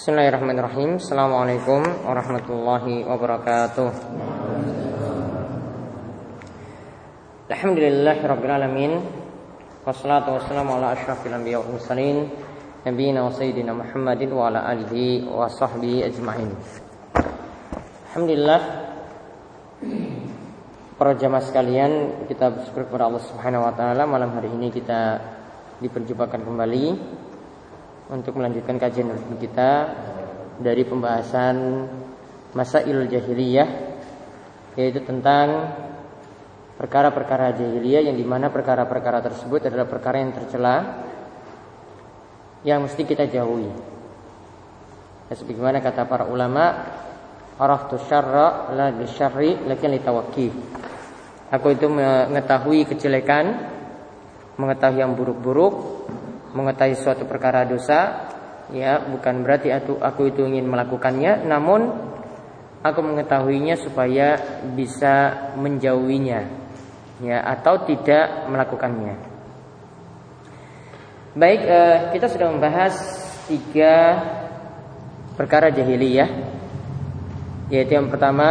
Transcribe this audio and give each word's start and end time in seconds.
Bismillahirrahmanirrahim. 0.00 0.96
Assalamualaikum 0.96 1.84
warahmatullahi 2.08 3.04
wabarakatuh. 3.04 3.88
Alhamdulillahirrabbilalamin 7.52 8.96
Wassalatu 9.84 10.40
wassalamu 10.40 10.80
ala 10.80 10.96
ashrafil 10.96 11.36
anbiya 11.36 11.60
wa 11.60 11.76
mursalin 11.76 12.32
Nabiina 12.88 13.28
wa 13.28 13.28
sayyidina 13.28 13.76
Muhammadin 13.76 14.32
wa 14.32 14.48
ala 14.48 14.72
alihi 14.72 15.28
wa 15.28 15.44
sahbihi 15.52 16.08
ajma'in. 16.08 16.48
Alhamdulillah 18.08 18.60
Para 20.96 21.12
jamaah 21.12 21.44
sekalian 21.44 22.24
Kita 22.24 22.48
bersyukur 22.48 22.88
kepada 22.88 23.04
Allah 23.04 23.20
subhanahu 23.20 23.68
wa 23.68 23.72
ta'ala. 23.76 24.08
Malam 24.08 24.32
hari 24.32 24.48
ini 24.48 24.72
kita 24.72 25.20
diperjumpakan 25.84 26.40
kembali 26.40 27.19
untuk 28.10 28.42
melanjutkan 28.42 28.74
kajian 28.74 29.14
kita 29.38 29.70
dari 30.58 30.82
pembahasan 30.82 31.86
Masail 32.58 33.06
Jahiliyah 33.06 33.68
yaitu 34.74 35.02
tentang 35.06 35.70
perkara-perkara 36.74 37.54
jahiliyah 37.54 38.10
yang 38.10 38.16
di 38.18 38.26
mana 38.26 38.50
perkara-perkara 38.50 39.22
tersebut 39.22 39.70
adalah 39.70 39.86
perkara 39.86 40.22
yang 40.22 40.32
tercela 40.34 41.06
yang 42.66 42.82
mesti 42.84 43.02
kita 43.06 43.28
jauhi. 43.30 43.70
Ya, 45.30 45.34
sebagaimana 45.38 45.78
kata 45.78 46.08
para 46.08 46.26
ulama, 46.26 46.64
araftu 47.60 48.00
syarra 48.08 48.74
la 48.74 48.90
bisyarri 48.90 49.68
lakin 49.68 49.90
litawakki. 49.96 50.48
Aku 51.50 51.66
itu 51.74 51.86
mengetahui 51.90 52.88
kejelekan, 52.88 53.70
mengetahui 54.56 55.02
yang 55.02 55.12
buruk-buruk 55.12 55.99
mengetahui 56.52 56.96
suatu 56.98 57.24
perkara 57.26 57.66
dosa 57.66 58.30
ya 58.70 59.02
bukan 59.02 59.42
berarti 59.42 59.74
aku, 59.74 59.98
aku 59.98 60.30
itu 60.30 60.46
ingin 60.46 60.66
melakukannya 60.66 61.46
namun 61.46 61.90
aku 62.80 63.00
mengetahuinya 63.02 63.76
supaya 63.76 64.40
bisa 64.72 65.48
menjauhinya 65.58 66.40
ya 67.20 67.38
atau 67.44 67.84
tidak 67.84 68.48
melakukannya. 68.48 69.14
Baik 71.36 71.60
eh, 71.62 71.98
kita 72.16 72.26
sudah 72.26 72.48
membahas 72.50 72.94
tiga 73.46 74.18
perkara 75.38 75.70
jahiliyah 75.70 76.30
yaitu 77.70 77.94
yang 77.94 78.10
pertama 78.10 78.48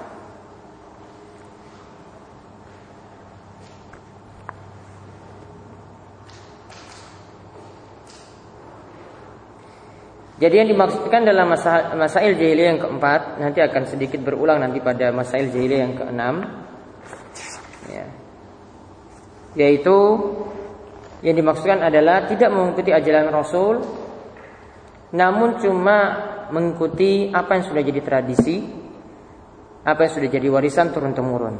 Jadi 10.40 10.56
yang 10.58 10.68
dimaksudkan 10.74 11.22
dalam 11.22 11.54
masail, 11.54 11.94
masail 11.94 12.34
jahiliyah 12.34 12.74
yang 12.74 12.82
keempat 12.82 13.38
nanti 13.38 13.62
akan 13.62 13.86
sedikit 13.86 14.18
berulang 14.26 14.58
nanti 14.58 14.82
pada 14.82 15.14
masail 15.14 15.54
jahiliyah 15.54 15.80
yang 15.86 15.94
keenam, 15.94 16.42
ya. 17.86 18.10
yaitu 19.54 20.18
yang 21.22 21.38
dimaksudkan 21.38 21.86
adalah 21.86 22.26
tidak 22.26 22.50
mengikuti 22.50 22.90
ajaran 22.90 23.30
Rasul 23.30 23.82
namun 25.12 25.60
cuma 25.60 25.98
mengikuti 26.48 27.28
apa 27.32 27.60
yang 27.60 27.64
sudah 27.68 27.82
jadi 27.84 28.00
tradisi, 28.00 28.64
apa 29.84 30.08
yang 30.08 30.12
sudah 30.12 30.28
jadi 30.28 30.48
warisan 30.48 30.92
turun 30.92 31.12
temurun. 31.12 31.56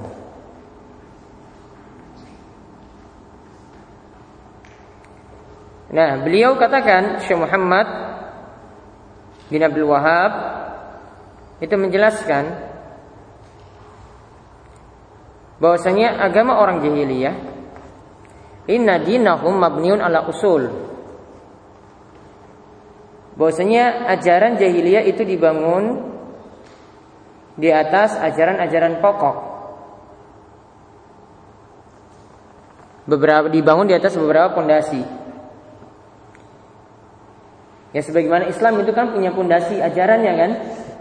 Nah, 5.93 6.25
beliau 6.25 6.57
katakan 6.57 7.21
Syekh 7.21 7.37
Muhammad 7.37 7.85
bin 9.53 9.61
Abdul 9.61 9.85
Wahab 9.85 10.33
itu 11.61 11.77
menjelaskan 11.77 12.73
bahwasanya 15.61 16.17
agama 16.25 16.57
orang 16.57 16.81
jahiliyah 16.81 17.37
Inna 18.71 19.03
dinahum 19.03 19.59
mabniun 19.59 19.99
ala 19.99 20.31
usul. 20.31 20.71
Bahwasanya 23.35 24.07
ajaran 24.13 24.61
jahiliyah 24.61 25.03
itu 25.09 25.25
dibangun 25.25 26.15
di 27.59 27.73
atas 27.73 28.15
ajaran-ajaran 28.15 29.03
pokok. 29.03 29.37
Beberapa 33.03 33.51
dibangun 33.51 33.91
di 33.91 33.99
atas 33.99 34.15
beberapa 34.15 34.55
pondasi. 34.55 35.03
Ya 37.93 38.01
sebagaimana 38.01 38.47
Islam 38.47 38.79
itu 38.81 38.95
kan 38.95 39.11
punya 39.11 39.35
pondasi 39.35 39.83
ajarannya 39.83 40.33
kan, 40.39 40.51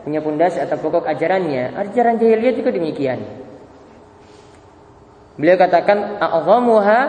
punya 0.04 0.20
pondasi 0.20 0.60
atau 0.60 0.82
pokok 0.82 1.06
ajarannya. 1.08 1.78
Ajaran 1.78 2.18
jahiliyah 2.18 2.56
juga 2.58 2.74
demikian. 2.74 3.22
Beliau 5.38 5.56
katakan 5.62 6.20
a'zamuha 6.20 7.00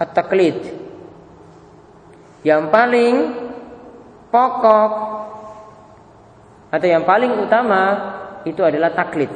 at-taklid. 0.00 0.56
Yang 2.40 2.62
paling 2.72 3.14
pokok 4.32 4.92
atau 6.72 6.86
yang 6.88 7.04
paling 7.04 7.36
utama 7.36 7.82
itu 8.48 8.64
adalah 8.64 8.96
taklid. 8.96 9.28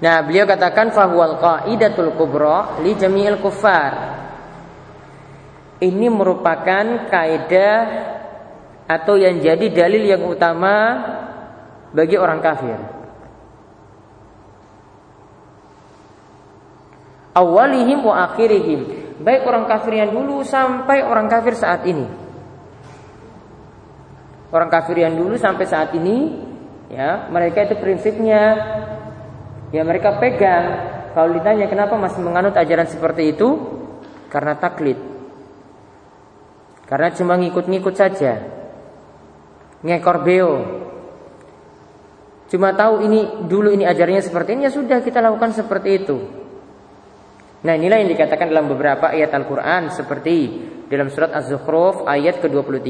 Nah, 0.00 0.20
beliau 0.20 0.44
katakan 0.44 0.92
fahuwal 0.92 1.40
qaidatul 1.40 2.12
kubra 2.16 2.80
li 2.80 2.96
jami'il 2.96 3.40
kuffar. 3.40 3.92
Ini 5.80 6.08
merupakan 6.08 7.08
kaidah 7.12 7.76
atau 8.84 9.16
yang 9.16 9.40
jadi 9.40 9.66
dalil 9.72 10.04
yang 10.04 10.22
utama 10.28 10.76
bagi 11.92 12.16
orang 12.20 12.40
kafir. 12.40 13.03
Awalihim 17.34 18.00
wa 18.06 18.30
akhirihim. 18.30 18.80
Baik 19.20 19.42
orang 19.44 19.66
kafir 19.66 19.98
yang 19.98 20.10
dulu 20.14 20.46
sampai 20.46 21.02
orang 21.02 21.26
kafir 21.26 21.54
saat 21.58 21.82
ini. 21.84 22.06
Orang 24.54 24.70
kafir 24.70 25.02
yang 25.02 25.18
dulu 25.18 25.34
sampai 25.34 25.66
saat 25.66 25.90
ini 25.98 26.46
ya 26.86 27.26
mereka 27.26 27.66
itu 27.66 27.74
prinsipnya 27.78 28.42
ya 29.74 29.82
mereka 29.82 30.22
pegang. 30.22 30.94
Kalau 31.14 31.30
ditanya 31.30 31.70
kenapa 31.70 31.94
masih 31.94 32.22
menganut 32.22 32.54
ajaran 32.54 32.86
seperti 32.86 33.34
itu? 33.34 33.54
Karena 34.30 34.58
taklid. 34.58 34.98
Karena 36.90 37.14
cuma 37.14 37.38
ngikut-ngikut 37.38 37.94
saja. 37.94 38.42
Ngekor 39.86 40.26
beo. 40.26 40.54
Cuma 42.50 42.74
tahu 42.74 43.06
ini 43.06 43.46
dulu 43.46 43.70
ini 43.70 43.86
ajarannya 43.86 44.22
seperti 44.22 44.58
ini 44.58 44.66
ya 44.66 44.72
sudah 44.74 44.98
kita 45.02 45.22
lakukan 45.22 45.54
seperti 45.54 46.02
itu 46.02 46.43
Nah 47.64 47.72
inilah 47.80 47.96
yang 47.96 48.12
dikatakan 48.12 48.52
dalam 48.52 48.68
beberapa 48.68 49.08
ayat 49.08 49.32
Al-Quran 49.32 49.88
seperti 49.88 50.36
dalam 50.84 51.08
surat 51.08 51.32
Az-Zukhruf 51.32 52.04
ayat 52.04 52.44
ke-23. 52.44 52.88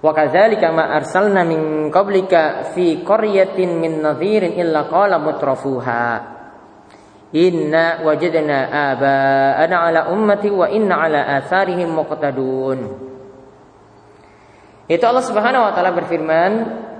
Wa 0.00 0.12
kadzalika 0.16 0.72
ma 0.72 0.88
arsalna 0.96 1.44
min 1.44 1.92
qablika 1.92 2.72
fi 2.72 3.04
qaryatin 3.04 3.76
min 3.76 4.00
nadhirin 4.00 4.56
illa 4.56 4.86
qala 4.86 5.18
mutrafuha 5.18 6.38
Inna 7.28 8.00
wajadna 8.00 8.72
aba'ana 8.88 9.76
ala 9.84 10.00
ummati 10.08 10.48
wa 10.48 10.64
inna 10.70 10.96
ala 10.96 11.20
atharihim 11.42 11.92
muqtadun 11.92 12.78
Itu 14.88 15.04
Allah 15.04 15.26
Subhanahu 15.28 15.66
wa 15.68 15.72
taala 15.76 15.92
berfirman, 15.92 16.52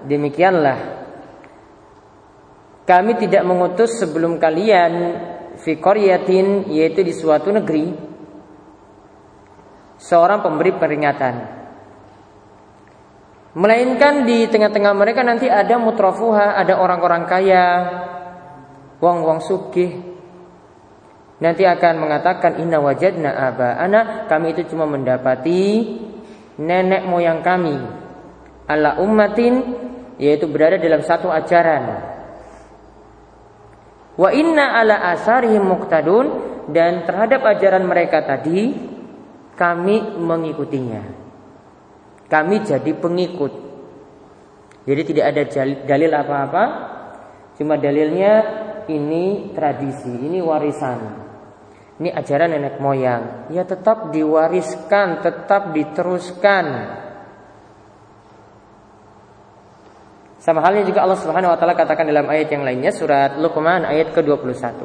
demikianlah 0.04 0.97
kami 2.88 3.20
tidak 3.20 3.44
mengutus 3.44 4.00
sebelum 4.00 4.40
kalian 4.40 4.92
fi 5.60 5.76
qaryatin 5.76 6.72
yaitu 6.72 7.04
di 7.04 7.12
suatu 7.12 7.52
negeri 7.52 7.92
seorang 10.00 10.40
pemberi 10.40 10.72
peringatan. 10.72 11.34
Melainkan 13.58 14.24
di 14.24 14.48
tengah-tengah 14.48 14.94
mereka 14.96 15.20
nanti 15.20 15.50
ada 15.52 15.76
mutrafuha, 15.76 16.56
ada 16.56 16.78
orang-orang 16.80 17.26
kaya, 17.28 17.64
wong-wong 19.04 19.44
sugih. 19.44 19.92
Nanti 21.44 21.68
akan 21.68 21.94
mengatakan 22.00 22.56
inna 22.56 22.80
wajadna 22.80 23.52
anak 23.78 24.32
kami 24.32 24.56
itu 24.56 24.74
cuma 24.74 24.88
mendapati 24.90 25.86
nenek 26.58 27.06
moyang 27.06 27.46
kami 27.46 27.78
ala 28.66 28.98
ummatin 28.98 29.62
yaitu 30.18 30.50
berada 30.50 30.82
dalam 30.82 30.98
satu 31.06 31.30
ajaran 31.30 32.17
Wa 34.18 34.34
inna 34.34 34.74
ala 34.74 35.14
asarihim 35.14 35.62
muqtadun 35.62 36.26
dan 36.74 37.06
terhadap 37.06 37.46
ajaran 37.46 37.86
mereka 37.86 38.26
tadi 38.26 38.74
kami 39.54 40.18
mengikutinya. 40.18 41.02
Kami 42.26 42.56
jadi 42.66 42.92
pengikut. 42.98 43.52
Jadi 44.84 45.02
tidak 45.06 45.24
ada 45.32 45.42
dalil 45.86 46.12
apa-apa. 46.12 46.64
Cuma 47.56 47.78
dalilnya 47.78 48.32
ini 48.90 49.54
tradisi, 49.54 50.12
ini 50.12 50.42
warisan. 50.42 50.98
Ini 51.98 52.14
ajaran 52.14 52.54
nenek 52.54 52.78
moyang. 52.78 53.50
Ya 53.50 53.66
tetap 53.66 54.14
diwariskan, 54.14 55.22
tetap 55.22 55.74
diteruskan. 55.74 56.66
Sama 60.48 60.64
halnya 60.64 60.80
juga 60.88 61.04
Allah 61.04 61.20
Subhanahu 61.20 61.52
wa 61.52 61.60
taala 61.60 61.76
katakan 61.76 62.08
dalam 62.08 62.24
ayat 62.24 62.48
yang 62.48 62.64
lainnya 62.64 62.88
surat 62.88 63.36
Luqman 63.36 63.84
ayat 63.84 64.16
ke-21. 64.16 64.80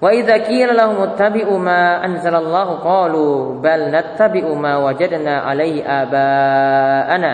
Wa 0.00 0.08
idza 0.08 0.40
qila 0.48 0.72
lahum 0.72 1.12
ittabi'u 1.12 1.52
ma 1.60 2.00
anzalallahu 2.00 2.80
qalu 2.80 3.24
bal 3.60 3.92
nattabi'u 3.92 4.56
ma 4.56 4.80
wajadna 4.80 5.44
'alaihi 5.44 5.84
aba'ana. 5.84 7.32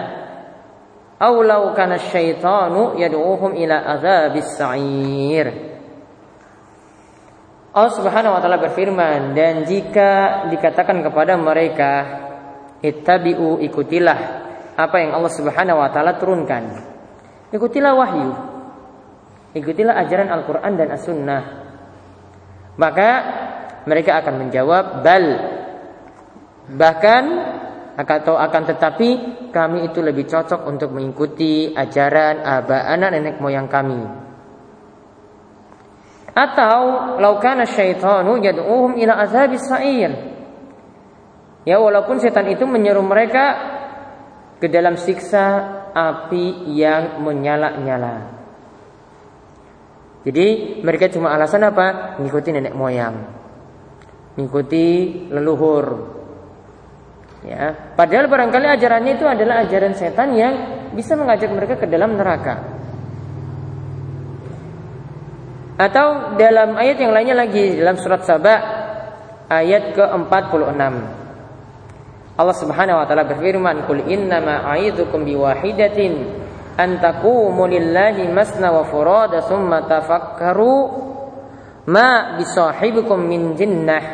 Aw 1.22 1.34
law 1.38 1.70
kana 1.78 2.02
asyaitanu 2.02 2.98
yad'uhum 2.98 3.54
ila 3.54 3.94
adzabis 3.94 4.50
sa'ir. 4.58 5.46
Allah 7.70 7.94
Subhanahu 7.94 8.34
wa 8.34 8.42
taala 8.42 8.58
berfirman 8.58 9.38
dan 9.38 9.62
jika 9.70 10.42
dikatakan 10.50 10.98
kepada 11.06 11.38
mereka 11.38 11.92
ittabi'u 12.82 13.62
ikutilah 13.62 14.49
apa 14.80 14.96
yang 15.04 15.12
Allah 15.12 15.32
Subhanahu 15.32 15.76
wa 15.76 15.88
taala 15.92 16.16
turunkan. 16.16 16.62
Ikutilah 17.52 17.92
wahyu. 17.92 18.30
Ikutilah 19.52 19.98
ajaran 19.98 20.30
Al-Qur'an 20.30 20.78
dan 20.78 20.94
As-Sunnah. 20.94 21.42
Maka 22.78 23.10
mereka 23.84 24.22
akan 24.22 24.34
menjawab 24.46 25.02
bal 25.02 25.26
bahkan 26.70 27.24
atau 27.98 28.38
akan 28.38 28.62
tetapi 28.70 29.08
kami 29.50 29.90
itu 29.90 30.00
lebih 30.00 30.24
cocok 30.30 30.64
untuk 30.64 30.94
mengikuti 30.94 31.74
ajaran 31.74 32.40
aba 32.46 32.86
anak 32.88 33.10
nenek 33.18 33.36
moyang 33.42 33.66
kami. 33.66 34.00
Atau 36.30 36.80
laukana 37.18 37.66
syaitanu 37.66 38.38
yad'uhum 38.38 38.94
ila 39.02 39.18
azabis 39.18 39.66
sa'ir. 39.66 40.12
Ya 41.66 41.76
walaupun 41.82 42.22
setan 42.22 42.48
itu 42.48 42.64
menyeru 42.64 43.02
mereka 43.02 43.76
ke 44.60 44.68
dalam 44.68 45.00
siksa 45.00 45.44
api 45.96 46.68
yang 46.76 47.24
menyala-nyala. 47.24 48.38
Jadi 50.20 50.78
mereka 50.84 51.08
cuma 51.08 51.32
alasan 51.32 51.64
apa? 51.64 52.20
Mengikuti 52.20 52.52
nenek 52.52 52.76
moyang, 52.76 53.24
mengikuti 54.36 54.86
leluhur. 55.32 56.16
Ya, 57.40 57.96
padahal 57.96 58.28
barangkali 58.28 58.68
ajarannya 58.68 59.16
itu 59.16 59.24
adalah 59.24 59.64
ajaran 59.64 59.96
setan 59.96 60.36
yang 60.36 60.54
bisa 60.92 61.16
mengajak 61.16 61.48
mereka 61.48 61.80
ke 61.80 61.88
dalam 61.88 62.20
neraka. 62.20 62.60
Atau 65.80 66.36
dalam 66.36 66.76
ayat 66.76 67.00
yang 67.00 67.16
lainnya 67.16 67.40
lagi 67.40 67.80
dalam 67.80 67.96
surat 67.96 68.28
Saba 68.28 68.54
ayat 69.48 69.96
ke-46. 69.96 71.19
Allah 72.40 72.56
Subhanahu 72.56 72.96
wa 72.96 73.04
taala 73.04 73.28
berfirman, 73.28 73.84
"Qul 73.84 74.08
innama 74.08 74.64
a'idzukum 74.64 75.28
biwahidatin 75.28 76.12
an 76.80 76.96
taqumu 76.96 77.68
lillahi 77.68 78.24
masna 78.32 78.72
wa 78.72 78.88
furada 78.88 79.44
thumma 79.44 79.84
tafakkaru 79.84 80.76
ma 81.92 82.40
bisahibikum 82.40 83.20
min 83.20 83.52
jinnah." 83.60 84.04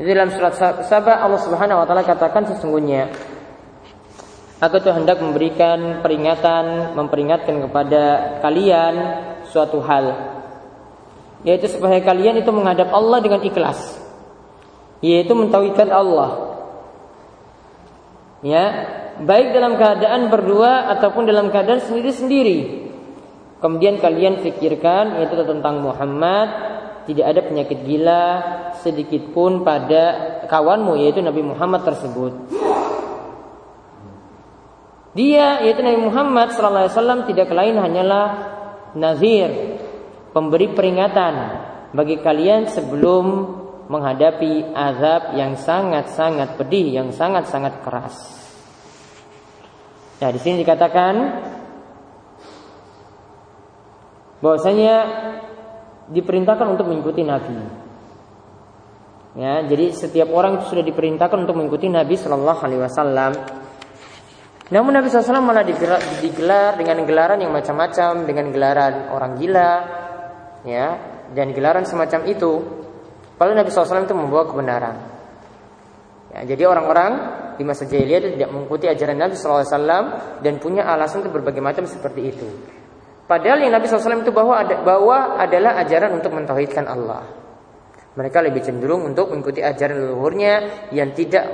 Di 0.00 0.04
dalam 0.08 0.32
surat 0.32 0.56
Saba 0.88 1.20
Allah 1.20 1.40
Subhanahu 1.44 1.84
wa 1.84 1.86
taala 1.88 2.04
katakan 2.04 2.48
sesungguhnya 2.48 3.12
Aku 4.56 4.80
tuh 4.80 4.88
hendak 4.88 5.20
memberikan 5.20 6.00
peringatan, 6.00 6.96
memperingatkan 6.96 7.60
kepada 7.68 8.02
kalian 8.40 8.94
suatu 9.52 9.84
hal 9.84 10.36
yaitu 11.44 11.68
supaya 11.68 12.00
kalian 12.00 12.40
itu 12.40 12.48
menghadap 12.48 12.88
Allah 12.88 13.20
dengan 13.20 13.44
ikhlas 13.44 14.00
yaitu 15.04 15.36
mentauhidkan 15.36 15.92
Allah 15.92 16.45
ya 18.46 18.64
baik 19.18 19.50
dalam 19.50 19.74
keadaan 19.74 20.30
berdua 20.30 20.92
ataupun 20.96 21.26
dalam 21.26 21.50
keadaan 21.50 21.82
sendiri-sendiri. 21.82 22.86
Kemudian 23.58 23.98
kalian 23.98 24.44
pikirkan 24.44 25.18
yaitu 25.18 25.34
tentang 25.42 25.80
Muhammad 25.82 26.48
tidak 27.08 27.26
ada 27.32 27.40
penyakit 27.42 27.78
gila 27.82 28.24
sedikit 28.84 29.32
pun 29.32 29.64
pada 29.64 30.36
kawanmu 30.46 31.00
yaitu 31.00 31.24
Nabi 31.24 31.42
Muhammad 31.42 31.82
tersebut. 31.82 32.32
Dia 35.16 35.64
yaitu 35.64 35.80
Nabi 35.80 36.00
Muhammad 36.04 36.52
SAW 36.52 37.24
tidak 37.24 37.48
lain 37.48 37.80
hanyalah 37.80 38.26
nazir, 38.92 39.80
pemberi 40.36 40.76
peringatan 40.76 41.34
bagi 41.96 42.20
kalian 42.20 42.68
sebelum 42.68 43.24
menghadapi 43.88 44.76
azab 44.76 45.32
yang 45.40 45.56
sangat-sangat 45.56 46.60
pedih, 46.60 47.00
yang 47.00 47.08
sangat-sangat 47.08 47.80
keras. 47.80 48.35
Nah, 50.16 50.30
di 50.32 50.40
sini 50.40 50.64
dikatakan 50.64 51.14
bahwasanya 54.40 54.96
diperintahkan 56.08 56.66
untuk 56.72 56.88
mengikuti 56.88 57.20
Nabi. 57.20 57.84
Ya, 59.36 59.60
jadi 59.68 59.92
setiap 59.92 60.32
orang 60.32 60.56
itu 60.56 60.72
sudah 60.72 60.80
diperintahkan 60.80 61.44
untuk 61.44 61.60
mengikuti 61.60 61.92
Nabi 61.92 62.16
Shallallahu 62.16 62.60
Alaihi 62.64 62.80
Wasallam. 62.80 63.32
Namun 64.66 64.98
Nabi 64.98 65.06
SAW 65.06 65.46
malah 65.46 65.62
digelar, 65.62 66.74
dengan 66.74 67.06
gelaran 67.06 67.38
yang 67.38 67.54
macam-macam, 67.54 68.26
dengan 68.26 68.50
gelaran 68.50 69.14
orang 69.14 69.38
gila, 69.38 69.72
ya, 70.66 70.86
dan 71.38 71.54
gelaran 71.54 71.86
semacam 71.86 72.26
itu. 72.26 72.66
Padahal 73.38 73.62
Nabi 73.62 73.70
SAW 73.70 74.08
itu 74.08 74.16
membawa 74.16 74.48
kebenaran. 74.50 75.15
Ya, 76.36 76.44
jadi 76.44 76.68
orang-orang 76.68 77.12
di 77.56 77.64
masa 77.64 77.88
jahiliyah 77.88 78.20
itu 78.20 78.30
tidak 78.36 78.52
mengikuti 78.52 78.84
ajaran 78.84 79.16
Nabi 79.16 79.40
SAW 79.40 79.64
dan 80.44 80.52
punya 80.60 80.84
alasan 80.84 81.24
untuk 81.24 81.40
berbagai 81.40 81.64
macam 81.64 81.88
seperti 81.88 82.20
itu. 82.28 82.44
Padahal 83.24 83.64
yang 83.64 83.72
Nabi 83.72 83.88
SAW 83.88 84.20
itu 84.20 84.36
bawa, 84.36 84.68
bawa 84.84 85.40
adalah 85.40 85.80
ajaran 85.80 86.12
untuk 86.12 86.36
mentauhidkan 86.36 86.84
Allah. 86.84 87.24
Mereka 88.20 88.44
lebih 88.44 88.60
cenderung 88.60 89.08
untuk 89.08 89.32
mengikuti 89.32 89.64
ajaran 89.64 89.96
leluhurnya 89.96 90.54
yang 90.92 91.16
tidak 91.16 91.48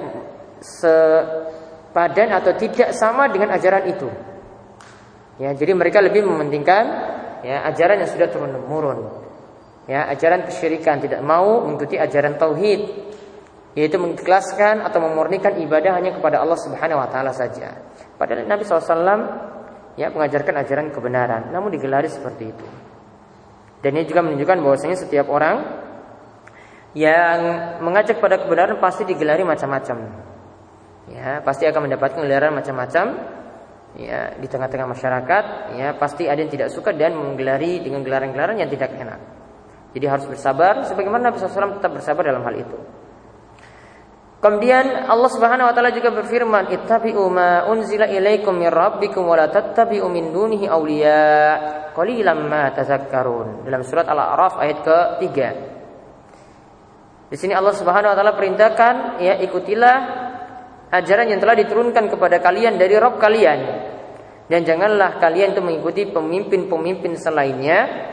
sepadan 0.59 2.35
atau 2.35 2.51
tidak 2.59 2.91
sama 2.91 3.31
dengan 3.31 3.55
ajaran 3.55 3.87
itu. 3.87 4.11
Ya, 5.39 5.55
jadi 5.55 5.79
mereka 5.79 6.03
lebih 6.03 6.27
mementingkan 6.27 6.85
ya 7.47 7.67
ajaran 7.71 8.03
yang 8.03 8.11
sudah 8.11 8.29
turun 8.31 8.55
temurun 8.55 8.99
ya 9.91 10.07
ajaran 10.15 10.47
kesyirikan 10.47 11.03
tidak 11.03 11.21
mau 11.27 11.67
mengikuti 11.67 11.99
ajaran 11.99 12.39
tauhid 12.39 13.12
yaitu 13.73 13.97
mengikhlaskan 13.97 14.85
atau 14.85 15.01
memurnikan 15.01 15.57
ibadah 15.57 15.97
hanya 15.97 16.13
kepada 16.13 16.45
Allah 16.45 16.59
Subhanahu 16.61 17.01
wa 17.01 17.09
taala 17.09 17.33
saja. 17.33 17.73
Padahal 18.21 18.45
Nabi 18.45 18.63
SAW 18.69 19.21
ya 19.97 20.13
mengajarkan 20.13 20.55
ajaran 20.61 20.87
kebenaran, 20.93 21.53
namun 21.53 21.73
digelari 21.73 22.09
seperti 22.09 22.53
itu. 22.53 22.67
Dan 23.83 23.99
ini 23.99 24.07
juga 24.07 24.23
menunjukkan 24.23 24.59
bahwasanya 24.63 24.97
setiap 25.01 25.27
orang 25.33 25.65
yang 26.93 27.39
mengajak 27.81 28.21
pada 28.21 28.39
kebenaran 28.39 28.79
pasti 28.79 29.09
digelari 29.09 29.43
macam-macam. 29.43 29.99
Ya, 31.11 31.43
pasti 31.43 31.67
akan 31.67 31.91
mendapatkan 31.91 32.21
gelaran 32.23 32.55
macam-macam. 32.55 33.07
Ya, 33.93 34.33
di 34.41 34.49
tengah-tengah 34.49 34.89
masyarakat, 34.89 35.45
ya 35.77 35.93
pasti 36.01 36.25
ada 36.25 36.41
yang 36.41 36.49
tidak 36.49 36.73
suka 36.73 36.97
dan 36.97 37.13
menggelari 37.13 37.77
dengan 37.85 38.01
gelaran-gelaran 38.01 38.57
yang 38.57 38.71
tidak 38.73 38.97
enak. 38.97 39.21
Jadi 39.93 40.07
harus 40.09 40.25
bersabar 40.25 40.81
sebagaimana 40.89 41.29
Nabi 41.29 41.37
SAW 41.37 41.77
tetap 41.77 41.93
bersabar 41.93 42.25
dalam 42.25 42.41
hal 42.41 42.57
itu. 42.57 42.79
Kemudian 44.43 45.07
Allah 45.07 45.31
Subhanahu 45.31 45.71
wa 45.71 45.75
taala 45.75 45.95
juga 45.95 46.11
berfirman, 46.11 46.75
"Ittabi'u 46.75 47.31
ma 47.31 47.63
unzila 47.71 48.11
ilaikum 48.11 48.59
min 48.59 48.75
rabbikum 48.75 49.23
wa 49.23 49.39
la 49.39 49.47
tattabi'u 49.47 50.11
min 50.11 50.35
dunihi 50.35 50.67
awliya 50.67 51.23
qalilan 51.95 52.51
ma 52.51 52.75
tazakkarun." 52.75 53.63
Dalam 53.63 53.87
surat 53.87 54.03
Al-A'raf 54.03 54.59
ayat 54.59 54.79
ke-3. 54.83 55.37
Di 57.31 57.37
sini 57.39 57.55
Allah 57.55 57.71
Subhanahu 57.71 58.11
wa 58.11 58.17
taala 58.19 58.35
perintahkan, 58.35 59.23
ya 59.23 59.39
ikutilah 59.47 59.97
ajaran 60.91 61.31
yang 61.31 61.39
telah 61.39 61.55
diturunkan 61.63 62.11
kepada 62.11 62.43
kalian 62.43 62.83
dari 62.83 62.99
Rabb 62.99 63.23
kalian. 63.23 63.61
Dan 64.51 64.67
janganlah 64.67 65.23
kalian 65.23 65.55
itu 65.55 65.63
mengikuti 65.63 66.03
pemimpin-pemimpin 66.11 67.15
selainnya, 67.15 68.11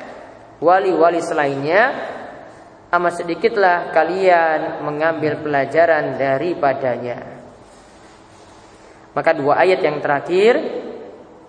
wali-wali 0.62 1.25
selainnya 1.25 1.81
amat 2.89 3.13
sedikitlah 3.22 3.93
kalian 3.93 4.81
mengambil 4.81 5.38
pelajaran 5.41 6.17
daripadanya. 6.17 7.39
Maka 9.13 9.31
dua 9.34 9.62
ayat 9.62 9.81
yang 9.81 10.01
terakhir 10.01 10.58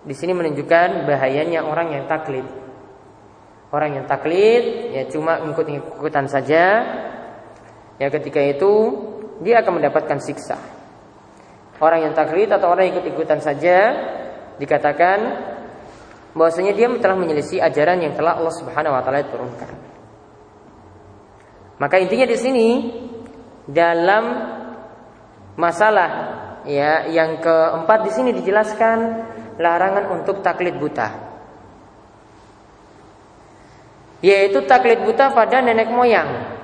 di 0.04 0.14
sini 0.16 0.32
menunjukkan 0.32 1.04
bahayanya 1.04 1.64
orang 1.64 1.92
yang 1.96 2.04
taklid. 2.08 2.44
Orang 3.70 3.94
yang 3.94 4.04
taklid 4.08 4.92
ya 4.96 5.06
cuma 5.08 5.40
ikut-ikutan 5.40 6.26
saja. 6.26 6.64
Ya 8.00 8.08
ketika 8.08 8.40
itu 8.40 8.72
dia 9.44 9.60
akan 9.60 9.80
mendapatkan 9.80 10.18
siksa. 10.20 10.56
Orang 11.80 12.04
yang 12.04 12.12
taklid 12.12 12.52
atau 12.52 12.68
orang 12.68 12.88
yang 12.90 13.00
ikut-ikutan 13.00 13.40
saja 13.40 13.78
dikatakan 14.60 15.18
bahwasanya 16.36 16.76
dia 16.76 16.88
telah 17.00 17.16
menyelisih 17.16 17.64
ajaran 17.64 18.04
yang 18.04 18.12
telah 18.12 18.36
Allah 18.36 18.52
Subhanahu 18.52 18.92
wa 18.92 19.00
taala 19.00 19.24
turunkan. 19.24 19.99
Maka 21.80 21.96
intinya 21.96 22.28
di 22.28 22.36
sini 22.36 22.68
dalam 23.64 24.24
masalah 25.56 26.10
ya 26.68 27.08
yang 27.08 27.40
keempat 27.40 27.98
di 28.04 28.10
sini 28.12 28.30
dijelaskan 28.36 28.98
larangan 29.56 30.12
untuk 30.20 30.44
taklid 30.44 30.76
buta. 30.76 31.08
Yaitu 34.20 34.60
taklid 34.68 35.00
buta 35.08 35.32
pada 35.32 35.64
nenek 35.64 35.88
moyang. 35.88 36.60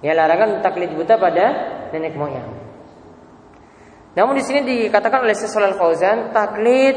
Ya 0.00 0.16
larangan 0.16 0.64
taklid 0.64 0.96
buta 0.96 1.20
pada 1.20 1.46
nenek 1.92 2.16
moyang. 2.16 2.48
Namun 4.16 4.36
di 4.36 4.44
sini 4.44 4.64
dikatakan 4.64 5.24
oleh 5.24 5.36
Syaikhul 5.36 5.76
Fauzan 5.76 6.32
taklid 6.32 6.96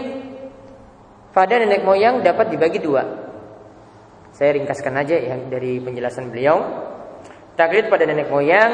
pada 1.36 1.60
nenek 1.60 1.84
moyang 1.84 2.24
dapat 2.24 2.48
dibagi 2.48 2.80
dua. 2.80 3.04
Saya 4.32 4.56
ringkaskan 4.56 4.96
aja 5.00 5.16
ya 5.16 5.36
dari 5.48 5.84
penjelasan 5.84 6.32
beliau. 6.32 6.85
Taklid 7.56 7.88
pada 7.88 8.04
nenek 8.04 8.28
moyang 8.28 8.72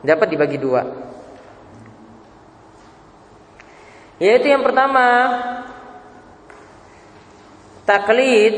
dapat 0.00 0.26
dibagi 0.32 0.56
dua. 0.56 0.82
Yaitu 4.20 4.52
yang 4.52 4.60
pertama 4.64 5.04
taklid 7.88 8.56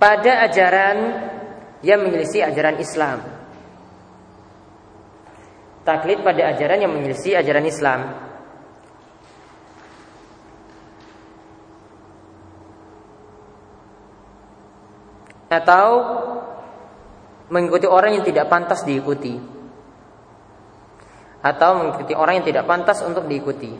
pada 0.00 0.48
ajaran 0.48 0.96
yang 1.84 2.00
menyelisih 2.04 2.48
ajaran 2.48 2.76
Islam. 2.80 3.18
Taklid 5.82 6.24
pada 6.24 6.56
ajaran 6.56 6.78
yang 6.78 6.92
menyelisih 6.94 7.36
ajaran 7.36 7.66
Islam. 7.68 8.00
Atau 15.52 15.88
mengikuti 17.52 17.84
orang 17.84 18.16
yang 18.16 18.24
tidak 18.24 18.48
pantas 18.48 18.80
diikuti 18.88 19.36
atau 21.42 21.70
mengikuti 21.74 22.14
orang 22.14 22.40
yang 22.40 22.46
tidak 22.46 22.64
pantas 22.64 23.02
untuk 23.02 23.26
diikuti. 23.26 23.74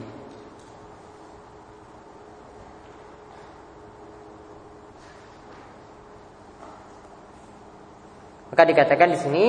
Maka 8.52 8.69
dikatakan 8.69 9.09
di 9.09 9.19
sini 9.19 9.47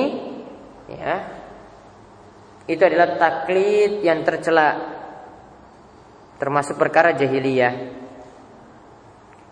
ya 0.88 1.14
itu 2.64 2.80
adalah 2.80 3.20
taklid 3.20 4.00
yang 4.00 4.24
tercela 4.24 4.80
termasuk 6.40 6.80
perkara 6.80 7.12
jahiliyah. 7.12 8.03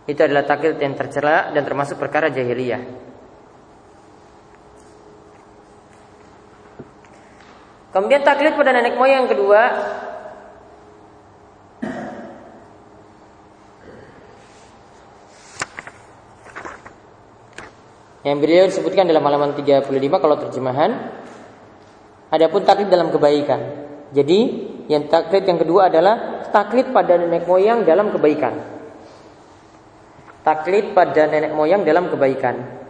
Itu 0.03 0.19
adalah 0.27 0.43
taklid 0.43 0.83
yang 0.83 0.99
tercela 0.99 1.55
dan 1.55 1.63
termasuk 1.63 1.95
perkara 1.95 2.27
jahiliyah. 2.27 2.83
Kemudian 7.95 8.25
taklid 8.27 8.59
pada 8.59 8.75
nenek 8.75 8.99
moyang 8.99 9.31
kedua. 9.31 9.63
Yang 18.23 18.39
beliau 18.39 18.65
disebutkan 18.71 19.07
dalam 19.07 19.23
halaman 19.23 19.55
35 19.55 19.87
kalau 20.19 20.37
terjemahan. 20.41 20.91
Adapun 22.33 22.65
taklid 22.67 22.91
dalam 22.91 23.13
kebaikan. 23.15 23.61
Jadi 24.11 24.41
yang 24.91 25.07
taklid 25.07 25.47
yang 25.47 25.63
kedua 25.63 25.93
adalah 25.93 26.49
taklid 26.51 26.91
pada 26.91 27.21
nenek 27.21 27.47
moyang 27.47 27.87
dalam 27.87 28.11
kebaikan 28.11 28.82
taklid 30.43 30.91
pada 30.95 31.31
nenek 31.31 31.55
moyang 31.55 31.87
dalam 31.87 32.11
kebaikan. 32.11 32.83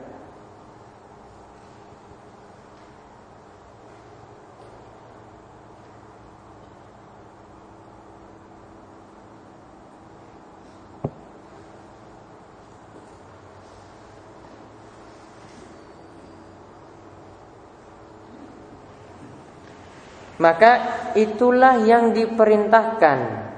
Maka 20.42 20.72
itulah 21.14 21.86
yang 21.86 22.10
diperintahkan 22.10 23.51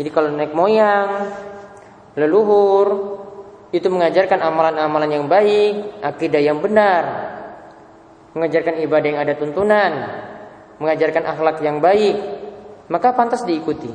jadi 0.00 0.08
kalau 0.16 0.32
nenek 0.32 0.56
moyang, 0.56 1.28
leluhur 2.16 2.88
itu 3.68 3.84
mengajarkan 3.92 4.40
amalan-amalan 4.40 5.12
yang 5.12 5.26
baik, 5.28 6.00
akidah 6.00 6.40
yang 6.40 6.64
benar, 6.64 7.04
mengajarkan 8.32 8.80
ibadah 8.80 9.08
yang 9.12 9.20
ada 9.20 9.36
tuntunan, 9.36 9.92
mengajarkan 10.80 11.28
akhlak 11.28 11.60
yang 11.60 11.84
baik, 11.84 12.16
maka 12.88 13.12
pantas 13.12 13.44
diikuti. 13.44 13.92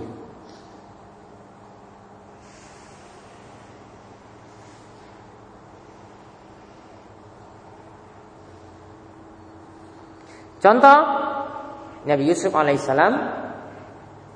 Contoh 10.62 11.00
Nabi 12.06 12.30
Yusuf 12.30 12.54
alaihissalam 12.54 13.45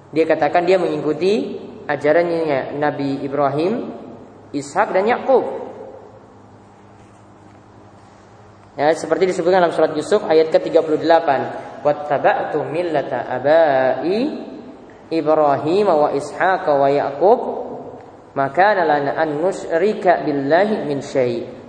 dia 0.10 0.26
katakan 0.26 0.66
dia 0.66 0.82
mengikuti 0.82 1.58
ajarannya 1.86 2.78
Nabi 2.78 3.22
Ibrahim, 3.22 3.94
Ishak 4.50 4.90
dan 4.94 5.06
Yakub. 5.06 5.46
Ya, 8.74 8.90
seperti 8.96 9.30
disebutkan 9.30 9.62
dalam 9.62 9.76
surat 9.76 9.94
Yusuf 9.94 10.26
ayat 10.26 10.50
ke-38, 10.50 11.30
"Wattaba'tu 11.86 12.64
millata 12.66 13.28
abai 13.28 14.18
Ibrahim 15.14 15.88
wa 15.90 16.10
Ishaq 16.16 16.66
wa 16.66 16.90
Yaqub, 16.90 17.40
maka 18.34 18.82
lana 18.82 19.14
an 19.14 19.38
nusyrika 19.38 20.26
billahi 20.26 20.90
min 20.90 21.06
syai'." 21.06 21.60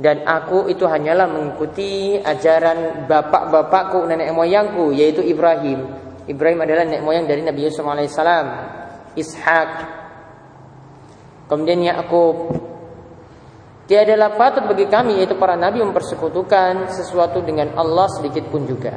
Dan 0.00 0.24
aku 0.24 0.68
itu 0.72 0.88
hanyalah 0.88 1.28
mengikuti 1.28 2.16
ajaran 2.16 3.04
bapak-bapakku, 3.04 4.08
nenek 4.08 4.32
moyangku 4.32 4.96
yaitu 4.96 5.20
Ibrahim 5.20 6.09
Ibrahim 6.28 6.60
adalah 6.64 6.84
nenek 6.84 7.00
moyang 7.00 7.24
dari 7.24 7.40
Nabi 7.40 7.64
Yusuf 7.64 7.86
alaihissalam, 7.86 8.46
Ishak, 9.16 9.70
kemudian 11.48 11.80
Yakub. 11.82 12.68
Tiadalah 13.90 14.38
patut 14.38 14.70
bagi 14.70 14.86
kami 14.86 15.18
yaitu 15.18 15.34
para 15.34 15.58
nabi 15.58 15.82
mempersekutukan 15.82 16.94
sesuatu 16.94 17.42
dengan 17.42 17.74
Allah 17.74 18.06
sedikit 18.06 18.46
pun 18.46 18.62
juga. 18.62 18.94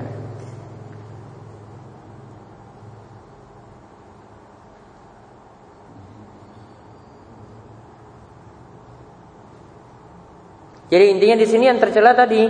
Jadi 10.94 11.10
intinya 11.10 11.42
di 11.42 11.48
sini 11.50 11.66
yang 11.66 11.82
tercela 11.82 12.14
tadi 12.14 12.46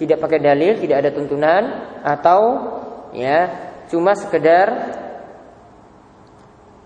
tidak 0.00 0.24
pakai 0.24 0.40
dalil, 0.40 0.80
tidak 0.80 1.04
ada 1.04 1.10
tuntunan 1.12 1.62
atau 2.00 2.40
ya 3.12 3.63
cuma 3.90 4.16
sekedar 4.16 4.68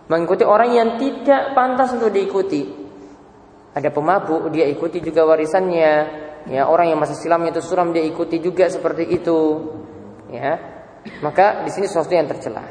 mengikuti 0.09 0.43
orang 0.43 0.71
yang 0.73 0.89
tidak 0.97 1.53
pantas 1.53 1.93
untuk 1.95 2.11
diikuti. 2.11 2.65
Ada 3.77 3.93
pemabuk, 3.93 4.49
dia 4.51 4.67
ikuti 4.67 4.99
juga 4.99 5.29
warisannya. 5.29 5.93
Ya, 6.49 6.65
orang 6.65 6.89
yang 6.89 6.99
masih 6.99 7.15
silam 7.15 7.45
itu 7.45 7.61
suram 7.61 7.93
dia 7.93 8.03
ikuti 8.03 8.41
juga 8.41 8.67
seperti 8.73 9.05
itu. 9.05 9.39
Ya. 10.33 10.59
Maka 11.21 11.63
di 11.63 11.71
sini 11.71 11.87
sesuatu 11.87 12.11
yang 12.11 12.27
tercela. 12.27 12.65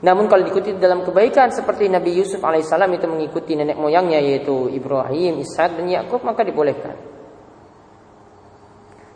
Namun 0.00 0.28
kalau 0.28 0.44
diikuti 0.44 0.76
dalam 0.76 1.04
kebaikan 1.04 1.48
seperti 1.52 1.88
Nabi 1.88 2.20
Yusuf 2.20 2.40
alaihissalam 2.44 2.88
itu 2.92 3.06
mengikuti 3.08 3.56
nenek 3.56 3.80
moyangnya 3.80 4.20
yaitu 4.20 4.68
Ibrahim, 4.68 5.40
Ishak 5.40 5.80
dan 5.80 5.88
Yakub 5.88 6.20
maka 6.20 6.44
dibolehkan. 6.44 6.96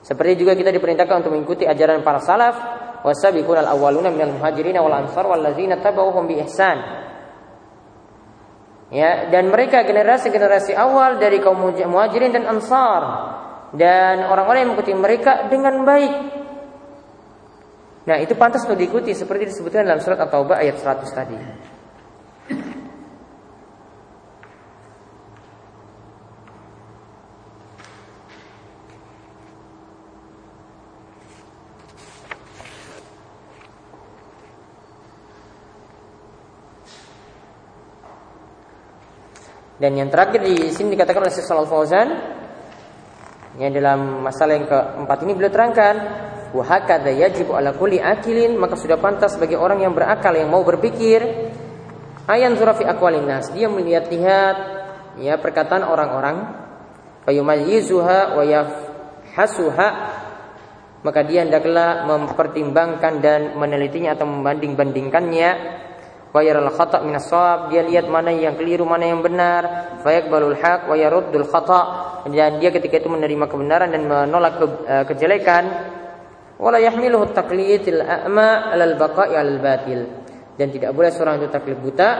Seperti 0.00 0.40
juga 0.40 0.56
kita 0.56 0.72
diperintahkan 0.72 1.20
untuk 1.20 1.32
mengikuti 1.36 1.68
ajaran 1.68 2.00
para 2.00 2.24
salaf 2.24 2.56
wasabiqun 3.02 3.60
al-awwaluna 3.60 4.12
minal 4.12 4.36
muhajirin 4.36 4.76
wal 4.80 4.94
ansar 4.94 5.24
walladzina 5.24 5.80
tabauhum 5.80 6.26
bi 6.28 6.40
ihsan. 6.44 6.78
Ya, 8.90 9.30
dan 9.30 9.54
mereka 9.54 9.86
generasi-generasi 9.86 10.74
awal 10.74 11.22
dari 11.22 11.38
kaum 11.38 11.62
muhajirin 11.62 12.34
dan 12.34 12.42
ansar 12.50 13.02
dan 13.70 14.26
orang-orang 14.26 14.66
yang 14.66 14.70
mengikuti 14.74 14.94
mereka 14.98 15.46
dengan 15.46 15.86
baik 15.86 16.40
Nah 18.10 18.16
itu 18.18 18.32
pantas 18.34 18.64
untuk 18.64 18.80
diikuti 18.80 19.12
seperti 19.12 19.52
disebutkan 19.52 19.84
dalam 19.84 20.00
surat 20.00 20.18
At-Taubah 20.24 20.58
ayat 20.58 20.82
100 20.82 21.14
tadi. 21.14 21.36
Dan 39.80 39.96
yang 39.96 40.12
terakhir 40.12 40.44
di 40.44 40.68
sini 40.68 40.92
dikatakan 40.92 41.24
oleh 41.24 41.32
Syekh 41.32 41.48
Fauzan 41.48 42.08
ya 43.56 43.72
dalam 43.72 44.20
masalah 44.20 44.60
yang 44.60 44.68
keempat 44.68 45.18
ini 45.24 45.32
beliau 45.32 45.48
terangkan 45.48 45.94
wa 46.52 46.60
hakadha 46.60 47.08
yajibu 47.08 47.56
ala 47.56 47.72
kulli 47.72 47.96
akilin 47.96 48.60
maka 48.60 48.76
sudah 48.76 49.00
pantas 49.00 49.40
bagi 49.40 49.56
orang 49.56 49.80
yang 49.80 49.96
berakal 49.96 50.36
yang 50.36 50.52
mau 50.52 50.60
berpikir 50.60 51.24
ayan 52.28 52.60
surafi 52.60 52.84
aqwalin 52.84 53.24
nas. 53.24 53.48
Dia 53.56 53.72
melihat-lihat 53.72 54.56
ya 55.18 55.40
perkataan 55.40 55.82
orang-orang 55.88 56.36
fayumayyizuha 57.24 58.36
wa 58.36 58.44
yafhasuha. 58.44 59.88
Maka 61.00 61.24
dia 61.24 61.48
hendaklah 61.48 62.04
mempertimbangkan 62.04 63.24
dan 63.24 63.40
menelitinya 63.56 64.12
atau 64.12 64.28
membanding-bandingkannya 64.28 65.50
wa 66.30 66.40
yaral 66.46 66.70
khata' 66.70 67.02
min 67.02 67.18
dia 67.74 67.82
lihat 67.82 68.06
mana 68.06 68.30
yang 68.30 68.54
keliru 68.54 68.86
mana 68.86 69.10
yang 69.10 69.18
benar 69.18 69.98
fa 69.98 70.10
yaqbalul 70.14 70.54
haq 70.54 70.86
wa 70.86 70.94
yaruddul 70.94 71.46
khata' 71.46 71.84
dan 72.30 72.62
dia 72.62 72.70
ketika 72.70 73.02
itu 73.02 73.10
menerima 73.10 73.50
kebenaran 73.50 73.90
dan 73.90 74.06
menolak 74.06 74.62
ke, 74.62 74.66
uh, 74.66 75.04
kejelekan 75.10 75.64
wala 76.62 76.78
yahmiluhu 76.78 77.34
taqlidil 77.34 78.04
a'ma 78.04 78.70
'alal 78.70 78.94
baqa'i 78.94 79.34
'alal 79.34 79.58
batil 79.58 80.00
dan 80.54 80.68
tidak 80.70 80.92
boleh 80.92 81.10
seorang 81.10 81.40
itu 81.40 81.48
taklid 81.48 81.78
buta 81.80 82.10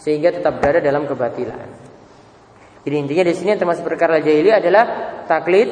sehingga 0.00 0.32
tetap 0.32 0.58
berada 0.58 0.80
dalam 0.80 1.04
kebatilan. 1.06 1.68
Jadi 2.80 2.94
intinya 2.96 3.24
di 3.28 3.34
sini 3.36 3.48
yang 3.54 3.60
termasuk 3.60 3.84
perkara 3.84 4.18
jahili 4.24 4.48
adalah 4.48 4.84
taklid 5.28 5.68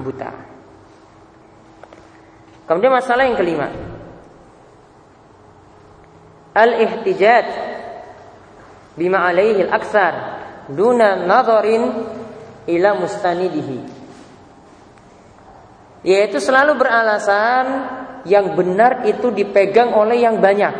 buta. 0.00 0.30
Kemudian 2.66 2.94
masalah 2.94 3.26
yang 3.26 3.36
kelima. 3.38 3.95
Al-ihtijaj 6.56 7.46
bima 8.96 9.28
alaihi 9.28 9.68
al-aksar 9.68 10.14
duna 10.72 11.20
nadharin 11.20 11.84
ila 12.64 12.96
mustanidihi 12.96 13.78
yaitu 16.06 16.38
selalu 16.38 16.78
beralasan 16.78 17.66
yang 18.30 18.54
benar 18.54 19.02
itu 19.10 19.34
dipegang 19.34 19.90
oleh 19.90 20.22
yang 20.22 20.38
banyak. 20.38 20.70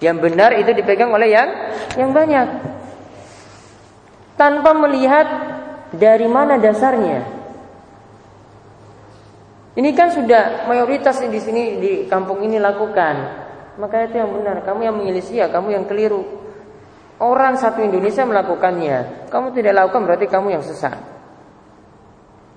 Yang 0.00 0.16
benar 0.20 0.50
itu 0.56 0.72
dipegang 0.72 1.12
oleh 1.12 1.28
yang 1.28 1.48
yang 2.00 2.10
banyak. 2.16 2.48
Tanpa 4.36 4.72
melihat 4.76 5.28
dari 5.92 6.24
mana 6.24 6.56
dasarnya. 6.56 7.35
Ini 9.76 9.92
kan 9.92 10.08
sudah 10.08 10.64
mayoritas 10.64 11.20
di 11.20 11.36
sini 11.36 11.76
di 11.76 11.92
kampung 12.08 12.40
ini 12.40 12.56
lakukan. 12.56 13.44
Maka 13.76 14.08
itu 14.08 14.16
yang 14.16 14.32
benar. 14.32 14.64
Kamu 14.64 14.80
yang 14.80 14.96
menyelisih 14.96 15.44
ya, 15.44 15.46
kamu 15.52 15.76
yang 15.76 15.84
keliru. 15.84 16.24
Orang 17.20 17.60
satu 17.60 17.84
Indonesia 17.84 18.24
melakukannya. 18.24 19.28
Kamu 19.28 19.52
tidak 19.52 19.76
lakukan 19.76 20.08
berarti 20.08 20.26
kamu 20.32 20.56
yang 20.56 20.64
sesat. 20.64 20.96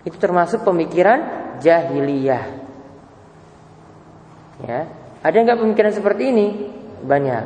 Itu 0.07 0.15
termasuk 0.15 0.63
pemikiran 0.63 1.19
jahiliyah. 1.59 2.45
Ya, 4.63 4.87
ada 5.19 5.35
nggak 5.35 5.59
pemikiran 5.59 5.91
seperti 5.91 6.23
ini? 6.31 6.47
Banyak. 7.03 7.43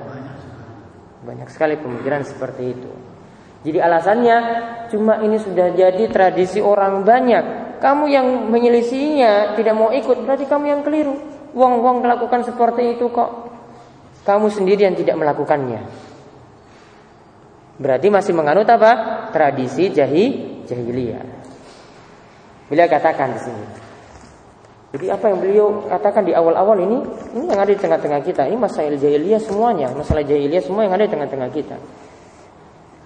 Banyak 1.25 1.49
sekali 1.49 1.81
pemikiran 1.81 2.21
seperti 2.21 2.63
itu. 2.77 2.91
Jadi 3.63 3.79
alasannya 3.79 4.37
cuma 4.93 5.17
ini 5.23 5.41
sudah 5.41 5.73
jadi 5.73 6.03
tradisi 6.13 6.61
orang 6.61 7.01
banyak. 7.01 7.62
Kamu 7.83 8.07
yang 8.07 8.47
menyelisihinya 8.47 9.59
tidak 9.59 9.75
mau 9.75 9.91
ikut 9.91 10.23
berarti 10.23 10.47
kamu 10.47 10.65
yang 10.71 10.81
keliru. 10.87 11.19
Wong-wong 11.51 11.99
melakukan 11.99 12.47
seperti 12.47 12.95
itu 12.95 13.11
kok. 13.11 13.51
Kamu 14.23 14.47
sendiri 14.47 14.87
yang 14.87 14.95
tidak 14.95 15.19
melakukannya. 15.19 15.83
Berarti 17.75 18.07
masih 18.07 18.31
menganut 18.31 18.63
apa? 18.71 19.27
Tradisi 19.35 19.91
jahi 19.91 20.25
jahiliyah. 20.63 21.27
Beliau 22.71 22.87
katakan 22.87 23.35
di 23.35 23.39
sini. 23.43 23.65
Jadi 24.95 25.05
apa 25.11 25.25
yang 25.27 25.43
beliau 25.43 25.67
katakan 25.89 26.23
di 26.23 26.31
awal-awal 26.31 26.79
ini, 26.79 27.03
ini 27.35 27.45
yang 27.51 27.59
ada 27.59 27.73
di 27.73 27.81
tengah-tengah 27.81 28.21
kita. 28.23 28.47
Ini 28.47 28.55
masalah 28.55 28.95
jahiliyah 28.95 29.41
semuanya, 29.43 29.91
masalah 29.91 30.23
jahiliyah 30.23 30.63
semua 30.63 30.87
yang 30.87 30.95
ada 30.95 31.03
di 31.03 31.11
tengah-tengah 31.11 31.49
kita. 31.51 31.77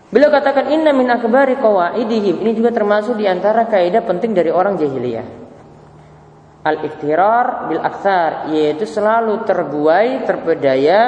Beliau 0.08 0.32
katakan 0.32 0.72
inna 0.72 0.96
min 0.96 1.12
akbari 1.12 1.60
qawaidihim. 1.60 2.40
Ini 2.40 2.52
juga 2.56 2.72
termasuk 2.72 3.20
di 3.20 3.28
antara 3.28 3.68
kaidah 3.68 4.04
penting 4.08 4.32
dari 4.32 4.48
orang 4.48 4.80
jahiliyah. 4.80 5.28
Al-iftirar 6.64 7.68
bil 7.68 7.84
aktsar, 7.84 8.52
yaitu 8.52 8.88
selalu 8.88 9.44
terbuai, 9.44 10.24
terpedaya, 10.24 11.02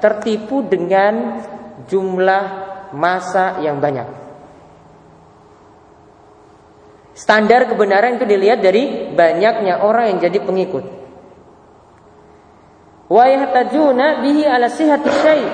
tertipu 0.00 0.60
dengan 0.64 1.40
jumlah 1.88 2.44
masa 2.92 3.60
yang 3.64 3.80
banyak. 3.80 4.08
Standar 7.16 7.70
kebenaran 7.70 8.20
itu 8.20 8.26
dilihat 8.26 8.60
dari 8.60 9.14
banyaknya 9.14 9.80
orang 9.80 10.12
yang 10.12 10.18
jadi 10.20 10.38
pengikut. 10.44 10.84
Wa 13.08 13.24
yahtajuna 13.28 14.20
bihi 14.20 14.42
ala 14.44 14.66
sihhati 14.68 15.10
syai. 15.22 15.44